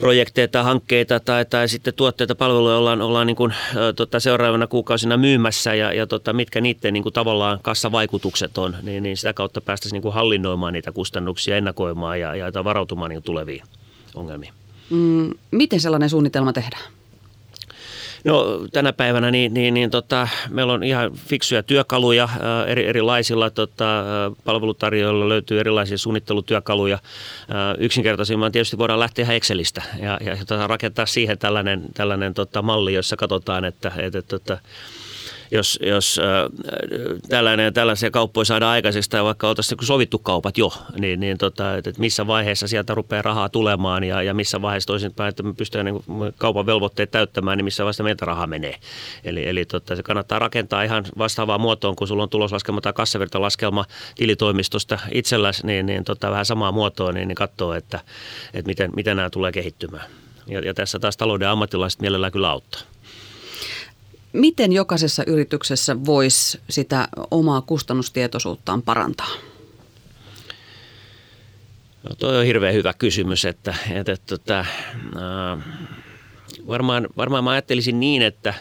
projekteja 0.01 0.49
tai 0.49 0.65
hankkeita 0.65 1.21
tai, 1.21 1.45
tai 1.45 1.69
sitten 1.69 1.95
tuotteita, 1.95 2.35
palveluja 2.35 2.77
ollaan, 2.77 3.03
ollaan 3.03 3.27
niin 3.27 3.37
kuin, 3.37 3.55
tota, 3.97 4.21
seuraavana 4.21 4.67
kuukausina 4.67 5.17
myymässä 5.17 5.75
ja, 5.75 5.93
ja 5.93 6.07
tota, 6.07 6.33
mitkä 6.33 6.61
niiden 6.61 6.93
niin 6.93 7.03
kuin, 7.03 7.13
tavallaan 7.13 7.59
kassavaikutukset 7.63 8.59
on, 8.59 8.77
niin, 8.83 9.03
niin 9.03 9.17
sitä 9.17 9.33
kautta 9.33 9.61
päästäisiin 9.61 9.97
niin 9.97 10.03
kuin 10.03 10.15
hallinnoimaan 10.15 10.73
niitä 10.73 10.93
kustannuksia, 10.93 11.57
ennakoimaan 11.57 12.21
ja, 12.21 12.37
ja 12.37 12.65
varautumaan 12.65 13.11
niin 13.11 13.23
tuleviin 13.23 13.63
ongelmiin. 14.15 14.53
Mm, 14.91 15.31
miten 15.51 15.81
sellainen 15.81 16.11
suunnitelma 16.11 16.53
tehdään? 16.53 16.83
No 18.25 18.67
tänä 18.73 18.93
päivänä 18.93 19.31
niin, 19.31 19.55
niin, 19.55 19.75
niin 19.75 19.91
tota, 19.91 20.29
meillä 20.49 20.73
on 20.73 20.83
ihan 20.83 21.13
fiksuja 21.13 21.63
työkaluja 21.63 22.29
ää, 22.41 22.67
eri, 22.67 22.87
erilaisilla 22.87 23.51
tota, 23.51 24.05
palvelutarjoilla 24.45 25.29
löytyy 25.29 25.61
erilaisia 25.61 25.99
suunnittelutyökaluja. 25.99 26.99
Ää, 27.49 27.75
yksinkertaisimman 27.79 28.53
tietysti 28.53 28.79
voidaan 28.79 29.01
lähteä 29.01 29.23
ihan 29.23 29.37
Excelistä 29.37 29.83
ja, 30.03 30.19
ja 30.25 30.37
tota, 30.37 30.67
rakentaa 30.67 31.07
siihen 31.07 31.39
tällainen, 31.39 31.83
tällainen 31.95 32.35
tota, 32.35 32.63
malli, 32.63 32.95
jossa 32.95 33.17
katsotaan, 33.17 33.65
että, 33.65 33.93
että, 33.97 34.19
että, 34.19 34.37
että 34.37 34.59
jos, 35.51 35.79
jos 35.83 36.19
äh, 36.19 36.25
tällainen 37.29 37.65
ja 37.65 37.73
tällaisia 37.73 38.11
kauppoja 38.11 38.45
saadaan 38.45 38.73
aikaiseksi 38.73 39.11
tai 39.11 39.25
vaikka 39.25 39.49
oltaisiin 39.49 39.79
sovittu 39.83 40.19
kaupat 40.19 40.59
jo, 40.59 40.73
niin, 40.99 41.21
niin 41.21 41.39
tota, 41.39 41.77
että 41.77 41.93
missä 41.99 42.27
vaiheessa 42.27 42.69
sieltä 42.69 42.95
rupeaa 42.95 43.23
rahaa 43.23 43.49
tulemaan 43.49 44.05
ja, 44.05 44.23
ja 44.23 44.35
missä 44.35 44.63
vaiheessa 44.63 44.87
toisinpäin, 44.87 45.29
että 45.29 45.43
me 45.43 45.55
pystytään 45.55 45.85
niin 45.85 46.03
kaupan 46.39 46.67
velvoitteet 46.67 47.11
täyttämään, 47.11 47.59
niin 47.59 47.65
missä 47.65 47.85
vaiheessa 47.85 48.03
meiltä 48.03 48.25
rahaa 48.25 48.47
menee. 48.47 48.77
Eli, 49.25 49.49
eli 49.49 49.65
tota, 49.65 49.97
se 49.97 50.03
kannattaa 50.03 50.39
rakentaa 50.39 50.83
ihan 50.83 51.05
vastaavaa 51.19 51.59
muotoon, 51.59 51.97
kun 51.97 52.09
sulla 52.09 52.23
on 52.23 52.29
tuloslaskelma 52.29 52.81
tai 52.81 52.93
kassavirtalaskelma 52.93 53.85
tilitoimistosta 54.15 54.99
itselläsi, 55.13 55.67
niin, 55.67 55.87
niin 55.87 56.05
tota, 56.05 56.31
vähän 56.31 56.47
samaa 56.47 56.73
muotoa, 56.73 57.13
niin, 57.13 57.29
niin 57.29 57.37
katsoo, 57.37 57.75
että, 57.75 58.01
että 58.55 58.69
miten, 58.69 58.91
miten 58.97 59.17
nämä 59.17 59.31
tulee 59.31 59.53
kehittymään. 59.53 60.05
Ja, 60.47 60.61
ja 60.61 60.75
tässä 60.75 60.99
taas 60.99 61.17
talouden 61.17 61.49
ammattilaiset 61.49 62.01
mielellään 62.01 62.33
kyllä 62.33 62.51
auttaa. 62.51 62.90
Miten 64.33 64.73
jokaisessa 64.73 65.25
yrityksessä 65.25 66.05
voisi 66.05 66.61
sitä 66.71 67.09
omaa 67.31 67.61
kustannustietoisuuttaan 67.61 68.83
parantaa? 68.83 69.31
No 72.09 72.15
toi 72.19 72.39
on 72.39 72.45
hirveän 72.45 72.75
hyvä 72.75 72.95
kysymys, 72.95 73.45
että, 73.45 73.75
että, 73.91 74.13
että, 74.13 74.35
että 74.35 74.59
äh, 74.59 74.67
varmaan, 76.67 77.09
varmaan 77.17 77.45
mä 77.45 77.51
ajattelisin 77.51 78.01
niin, 78.01 78.23
että, 78.23 78.55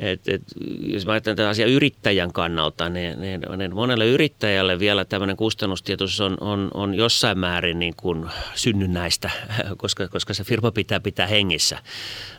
et, 0.00 0.28
et, 0.28 0.42
jos 0.80 1.06
mä 1.06 1.12
ajattelen 1.12 1.36
tätä 1.36 1.48
asiaa 1.48 1.68
yrittäjän 1.68 2.32
kannalta, 2.32 2.88
niin, 2.88 3.20
niin, 3.20 3.40
niin 3.56 3.74
monelle 3.74 4.06
yrittäjälle 4.06 4.78
vielä 4.78 5.04
tämmöinen 5.04 5.36
kustannustietoisuus 5.36 6.20
on, 6.20 6.36
on, 6.40 6.70
on 6.74 6.94
jossain 6.94 7.38
määrin 7.38 7.78
niin 7.78 7.94
kuin 7.96 8.26
synnynnäistä, 8.54 9.30
koska, 9.76 10.08
koska 10.08 10.34
se 10.34 10.44
firma 10.44 10.70
pitää 10.70 11.00
pitää 11.00 11.26
hengissä. 11.26 11.78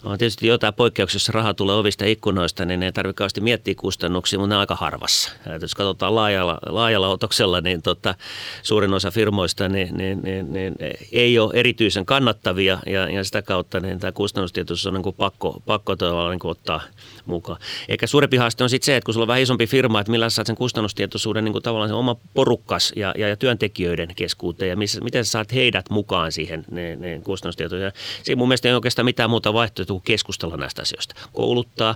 On 0.03 0.17
tietysti 0.17 0.47
jotain 0.47 0.73
poikkeuksia, 0.73 1.15
jos 1.15 1.29
raha 1.29 1.53
tulee 1.53 1.75
ovista 1.75 2.05
ikkunoista, 2.05 2.65
niin 2.65 2.83
ei 2.83 2.91
tarvitse 2.91 3.17
kauheasti 3.17 3.41
miettiä 3.41 3.73
kustannuksia, 3.77 4.39
mutta 4.39 4.49
ne 4.49 4.55
on 4.55 4.59
aika 4.59 4.75
harvassa. 4.75 5.31
Et 5.55 5.61
jos 5.61 5.75
katsotaan 5.75 6.15
laajalla, 6.15 6.57
laajalla 6.65 7.09
otoksella, 7.09 7.61
niin 7.61 7.81
tota, 7.81 8.15
suurin 8.63 8.93
osa 8.93 9.11
firmoista 9.11 9.69
niin, 9.69 9.97
niin, 9.97 10.21
niin, 10.21 10.53
niin, 10.53 10.75
ei 11.11 11.39
ole 11.39 11.51
erityisen 11.53 12.05
kannattavia 12.05 12.79
ja, 12.85 13.09
ja 13.09 13.23
sitä 13.23 13.41
kautta 13.41 13.79
niin 13.79 13.99
tämä 13.99 14.11
kustannustietoisuus 14.11 14.87
on 14.87 14.93
niin 14.93 15.03
kuin 15.03 15.15
pakko, 15.15 15.61
pakko 15.65 15.95
niin 16.29 16.39
kuin 16.39 16.51
ottaa 16.51 16.81
mukaan. 17.25 17.50
Eikä 17.89 18.07
suurempi 18.07 18.37
haaste 18.37 18.63
on 18.63 18.69
sitten 18.69 18.85
se, 18.85 18.95
että 18.95 19.05
kun 19.05 19.13
sulla 19.13 19.23
on 19.23 19.27
vähän 19.27 19.41
isompi 19.41 19.67
firma, 19.67 19.99
että 19.99 20.11
millä 20.11 20.29
saat 20.29 20.47
sen 20.47 20.55
kustannustietoisuuden 20.55 21.43
niin 21.43 21.51
kuin 21.51 21.63
tavallaan 21.63 21.89
sen 21.89 21.97
oma 21.97 22.15
porukkas 22.33 22.93
ja, 22.95 23.13
ja, 23.17 23.27
ja 23.27 23.37
työntekijöiden 23.37 24.15
keskuuteen 24.15 24.69
ja 24.69 24.77
missä, 24.77 25.01
miten 25.01 25.25
sä 25.25 25.31
saat 25.31 25.53
heidät 25.53 25.89
mukaan 25.89 26.31
siihen 26.31 26.65
ne, 26.71 26.95
ne 26.95 27.21
kustannustietoja. 27.23 27.91
Siinä 28.23 28.37
mun 28.37 28.47
mielestä 28.47 28.67
ei 28.67 28.73
oikeastaan 28.73 29.05
mitään 29.05 29.29
muuta 29.29 29.53
vaihtoehtoa 29.53 29.93
kuin 29.93 30.03
keskustella 30.03 30.57
näistä 30.57 30.81
asioista. 30.81 31.15
Kouluttaa, 31.33 31.95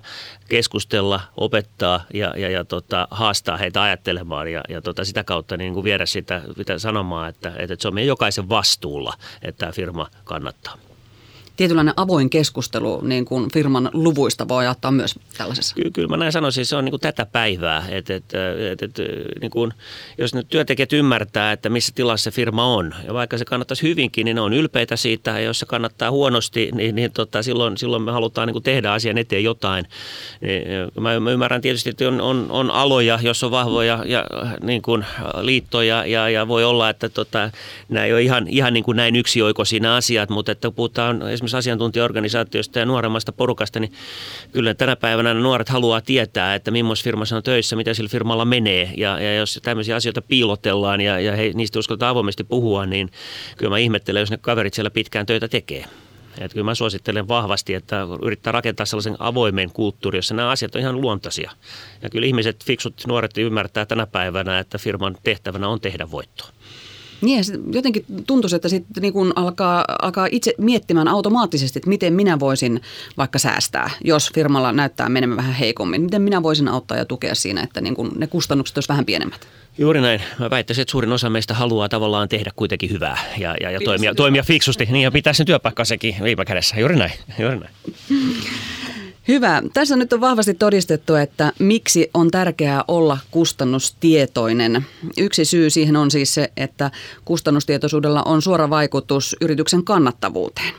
keskustella, 0.49 1.21
opettaa 1.37 2.05
ja, 2.13 2.33
ja, 2.37 2.49
ja 2.49 2.65
tota, 2.65 3.07
haastaa 3.11 3.57
heitä 3.57 3.81
ajattelemaan 3.81 4.51
ja, 4.51 4.61
ja 4.69 4.81
tota, 4.81 5.05
sitä 5.05 5.23
kautta 5.23 5.57
niin 5.57 5.73
kuin 5.73 5.83
viedä 5.83 6.05
sitä, 6.05 6.41
sitä 6.57 6.79
sanomaan, 6.79 7.29
että, 7.29 7.53
että 7.57 7.75
se 7.79 7.87
on 7.87 7.93
meidän 7.93 8.07
jokaisen 8.07 8.49
vastuulla, 8.49 9.13
että 9.41 9.59
tämä 9.59 9.71
firma 9.71 10.07
kannattaa 10.23 10.84
tietynlainen 11.55 11.93
avoin 11.97 12.29
keskustelu 12.29 13.01
niin 13.01 13.25
kuin 13.25 13.51
firman 13.53 13.89
luvuista 13.93 14.47
voi 14.47 14.67
ottaa 14.67 14.91
myös 14.91 15.15
tällaisessa? 15.37 15.75
Kyllä, 15.75 15.91
kyllä 15.93 16.07
mä 16.07 16.17
näin 16.17 16.31
sanoisin, 16.31 16.65
se 16.65 16.75
on 16.75 16.85
niin 16.85 16.91
kuin 16.91 17.01
tätä 17.01 17.25
päivää. 17.25 17.85
Et, 17.89 18.09
et, 18.09 18.23
et, 18.71 18.83
et, 18.83 18.91
niin 19.41 19.51
kuin, 19.51 19.71
jos 20.17 20.33
nyt 20.33 20.47
työntekijät 20.49 20.93
ymmärtää, 20.93 21.51
että 21.51 21.69
missä 21.69 21.91
tilassa 21.95 22.31
firma 22.31 22.65
on, 22.75 22.95
ja 23.07 23.13
vaikka 23.13 23.37
se 23.37 23.45
kannattaisi 23.45 23.83
hyvinkin, 23.83 24.25
niin 24.25 24.35
ne 24.35 24.41
on 24.41 24.53
ylpeitä 24.53 24.95
siitä, 24.95 25.31
ja 25.31 25.39
jos 25.39 25.59
se 25.59 25.65
kannattaa 25.65 26.11
huonosti, 26.11 26.69
niin, 26.73 26.95
niin 26.95 27.11
tota, 27.11 27.43
silloin, 27.43 27.77
silloin 27.77 28.03
me 28.03 28.11
halutaan 28.11 28.47
niin 28.47 28.53
kuin 28.53 28.63
tehdä 28.63 28.91
asian 28.91 29.17
eteen 29.17 29.43
jotain. 29.43 29.85
Niin, 30.41 30.63
mä 30.99 31.31
ymmärrän 31.31 31.61
tietysti, 31.61 31.89
että 31.89 32.07
on, 32.07 32.21
on, 32.21 32.45
on 32.49 32.71
aloja, 32.71 33.19
jos 33.21 33.43
on 33.43 33.51
vahvoja 33.51 34.03
ja, 34.05 34.25
niin 34.61 34.81
kuin 34.81 35.05
liittoja, 35.41 36.05
ja, 36.05 36.29
ja 36.29 36.47
voi 36.47 36.63
olla, 36.63 36.89
että 36.89 37.09
tota, 37.09 37.51
nämä 37.89 38.05
ei 38.05 38.13
ole 38.13 38.21
ihan, 38.21 38.47
ihan 38.47 38.73
niin 38.73 38.83
kuin 38.83 38.97
näin 38.97 39.15
yksioikoisia 39.15 39.95
asiat, 39.95 40.29
mutta 40.29 40.51
että 40.51 40.71
puhutaan 40.71 41.21
esimerkiksi 41.29 41.44
esimerkiksi 41.45 41.57
asiantuntijaorganisaatiosta 41.57 42.79
ja 42.79 42.85
nuoremmasta 42.85 43.31
porukasta, 43.31 43.79
niin 43.79 43.93
kyllä 44.51 44.73
tänä 44.73 44.95
päivänä 44.95 45.33
nuoret 45.33 45.69
haluaa 45.69 46.01
tietää, 46.01 46.55
että 46.55 46.71
millaisessa 46.71 47.03
firmassa 47.03 47.37
on 47.37 47.43
töissä, 47.43 47.75
mitä 47.75 47.93
sillä 47.93 48.09
firmalla 48.09 48.45
menee. 48.45 48.91
Ja, 48.97 49.19
ja 49.19 49.35
jos 49.35 49.59
tämmöisiä 49.63 49.95
asioita 49.95 50.21
piilotellaan 50.21 51.01
ja, 51.01 51.19
ja 51.19 51.35
he, 51.35 51.51
niistä 51.53 51.79
uskotaan 51.79 52.11
avoimesti 52.11 52.43
puhua, 52.43 52.85
niin 52.85 53.11
kyllä 53.57 53.69
mä 53.69 53.77
ihmettelen, 53.77 54.19
jos 54.19 54.31
ne 54.31 54.37
kaverit 54.37 54.73
siellä 54.73 54.89
pitkään 54.89 55.25
töitä 55.25 55.47
tekee. 55.47 55.85
Että 56.37 56.53
kyllä 56.53 56.65
mä 56.65 56.75
suosittelen 56.75 57.27
vahvasti, 57.27 57.73
että 57.73 58.07
yrittää 58.21 58.51
rakentaa 58.51 58.85
sellaisen 58.85 59.15
avoimen 59.19 59.71
kulttuuri, 59.71 60.17
jossa 60.17 60.33
nämä 60.33 60.49
asiat 60.49 60.75
on 60.75 60.81
ihan 60.81 61.01
luontaisia. 61.01 61.51
Ja 62.01 62.09
kyllä 62.09 62.27
ihmiset, 62.27 62.63
fiksut 62.65 63.03
nuoret 63.07 63.37
ymmärtää 63.37 63.85
tänä 63.85 64.07
päivänä, 64.07 64.59
että 64.59 64.77
firman 64.77 65.17
tehtävänä 65.23 65.67
on 65.67 65.81
tehdä 65.81 66.11
voittoa. 66.11 66.49
Niin, 67.21 67.43
jotenkin 67.71 68.05
tuntuu, 68.27 68.49
että 68.55 68.69
sitten 68.69 69.01
niin 69.01 69.13
kun 69.13 69.33
alkaa, 69.35 69.85
alkaa 70.01 70.27
itse 70.31 70.53
miettimään 70.57 71.07
automaattisesti, 71.07 71.79
että 71.79 71.89
miten 71.89 72.13
minä 72.13 72.39
voisin 72.39 72.81
vaikka 73.17 73.39
säästää, 73.39 73.89
jos 74.03 74.31
firmalla 74.35 74.71
näyttää 74.71 75.09
menemään 75.09 75.37
vähän 75.37 75.53
heikommin. 75.53 76.01
Miten 76.01 76.21
minä 76.21 76.43
voisin 76.43 76.67
auttaa 76.67 76.97
ja 76.97 77.05
tukea 77.05 77.35
siinä, 77.35 77.61
että 77.61 77.81
niin 77.81 77.95
kun 77.95 78.11
ne 78.17 78.27
kustannukset 78.27 78.77
olisivat 78.77 78.93
vähän 78.93 79.05
pienemmät. 79.05 79.47
Juuri 79.77 80.01
näin. 80.01 80.21
Mä 80.39 80.49
väittäisin, 80.49 80.81
että 80.81 80.91
suurin 80.91 81.11
osa 81.11 81.29
meistä 81.29 81.53
haluaa 81.53 81.89
tavallaan 81.89 82.29
tehdä 82.29 82.51
kuitenkin 82.55 82.89
hyvää 82.89 83.17
ja, 83.37 83.55
ja, 83.61 83.71
ja 83.71 83.79
toimia, 83.85 84.15
toimia 84.15 84.43
fiksusti. 84.43 84.87
Niin 84.91 85.03
ja 85.03 85.11
pitää 85.11 85.33
sen 85.33 85.45
työpaikka 85.45 85.85
sekin 85.85 86.15
viime 86.23 86.45
kädessä. 86.45 86.79
Juuri 86.79 86.95
näin. 86.95 87.11
Juuri 87.39 87.59
näin. 87.59 87.73
Hyvä. 89.27 89.61
Tässä 89.73 89.95
nyt 89.95 90.13
on 90.13 90.21
vahvasti 90.21 90.53
todistettu, 90.53 91.15
että 91.15 91.53
miksi 91.59 92.09
on 92.13 92.31
tärkeää 92.31 92.83
olla 92.87 93.17
kustannustietoinen. 93.31 94.85
Yksi 95.17 95.45
syy 95.45 95.69
siihen 95.69 95.95
on 95.95 96.11
siis 96.11 96.33
se, 96.33 96.51
että 96.57 96.91
kustannustietoisuudella 97.25 98.23
on 98.23 98.41
suora 98.41 98.69
vaikutus 98.69 99.35
yrityksen 99.41 99.83
kannattavuuteen. 99.83 100.73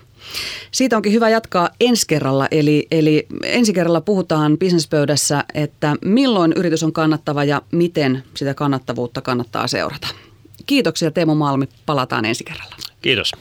Siitä 0.70 0.96
onkin 0.96 1.12
hyvä 1.12 1.28
jatkaa 1.28 1.70
ensi 1.80 2.06
kerralla, 2.06 2.48
eli, 2.50 2.86
eli 2.90 3.26
ensi 3.42 3.72
kerralla 3.72 4.00
puhutaan 4.00 4.58
bisnespöydässä, 4.58 5.44
että 5.54 5.96
milloin 6.04 6.52
yritys 6.56 6.82
on 6.82 6.92
kannattava 6.92 7.44
ja 7.44 7.62
miten 7.72 8.24
sitä 8.34 8.54
kannattavuutta 8.54 9.20
kannattaa 9.20 9.68
seurata. 9.68 10.08
Kiitoksia 10.66 11.10
Teemu 11.10 11.34
Malmi, 11.34 11.68
palataan 11.86 12.24
ensi 12.24 12.44
kerralla. 12.44 12.76
Kiitos. 13.02 13.32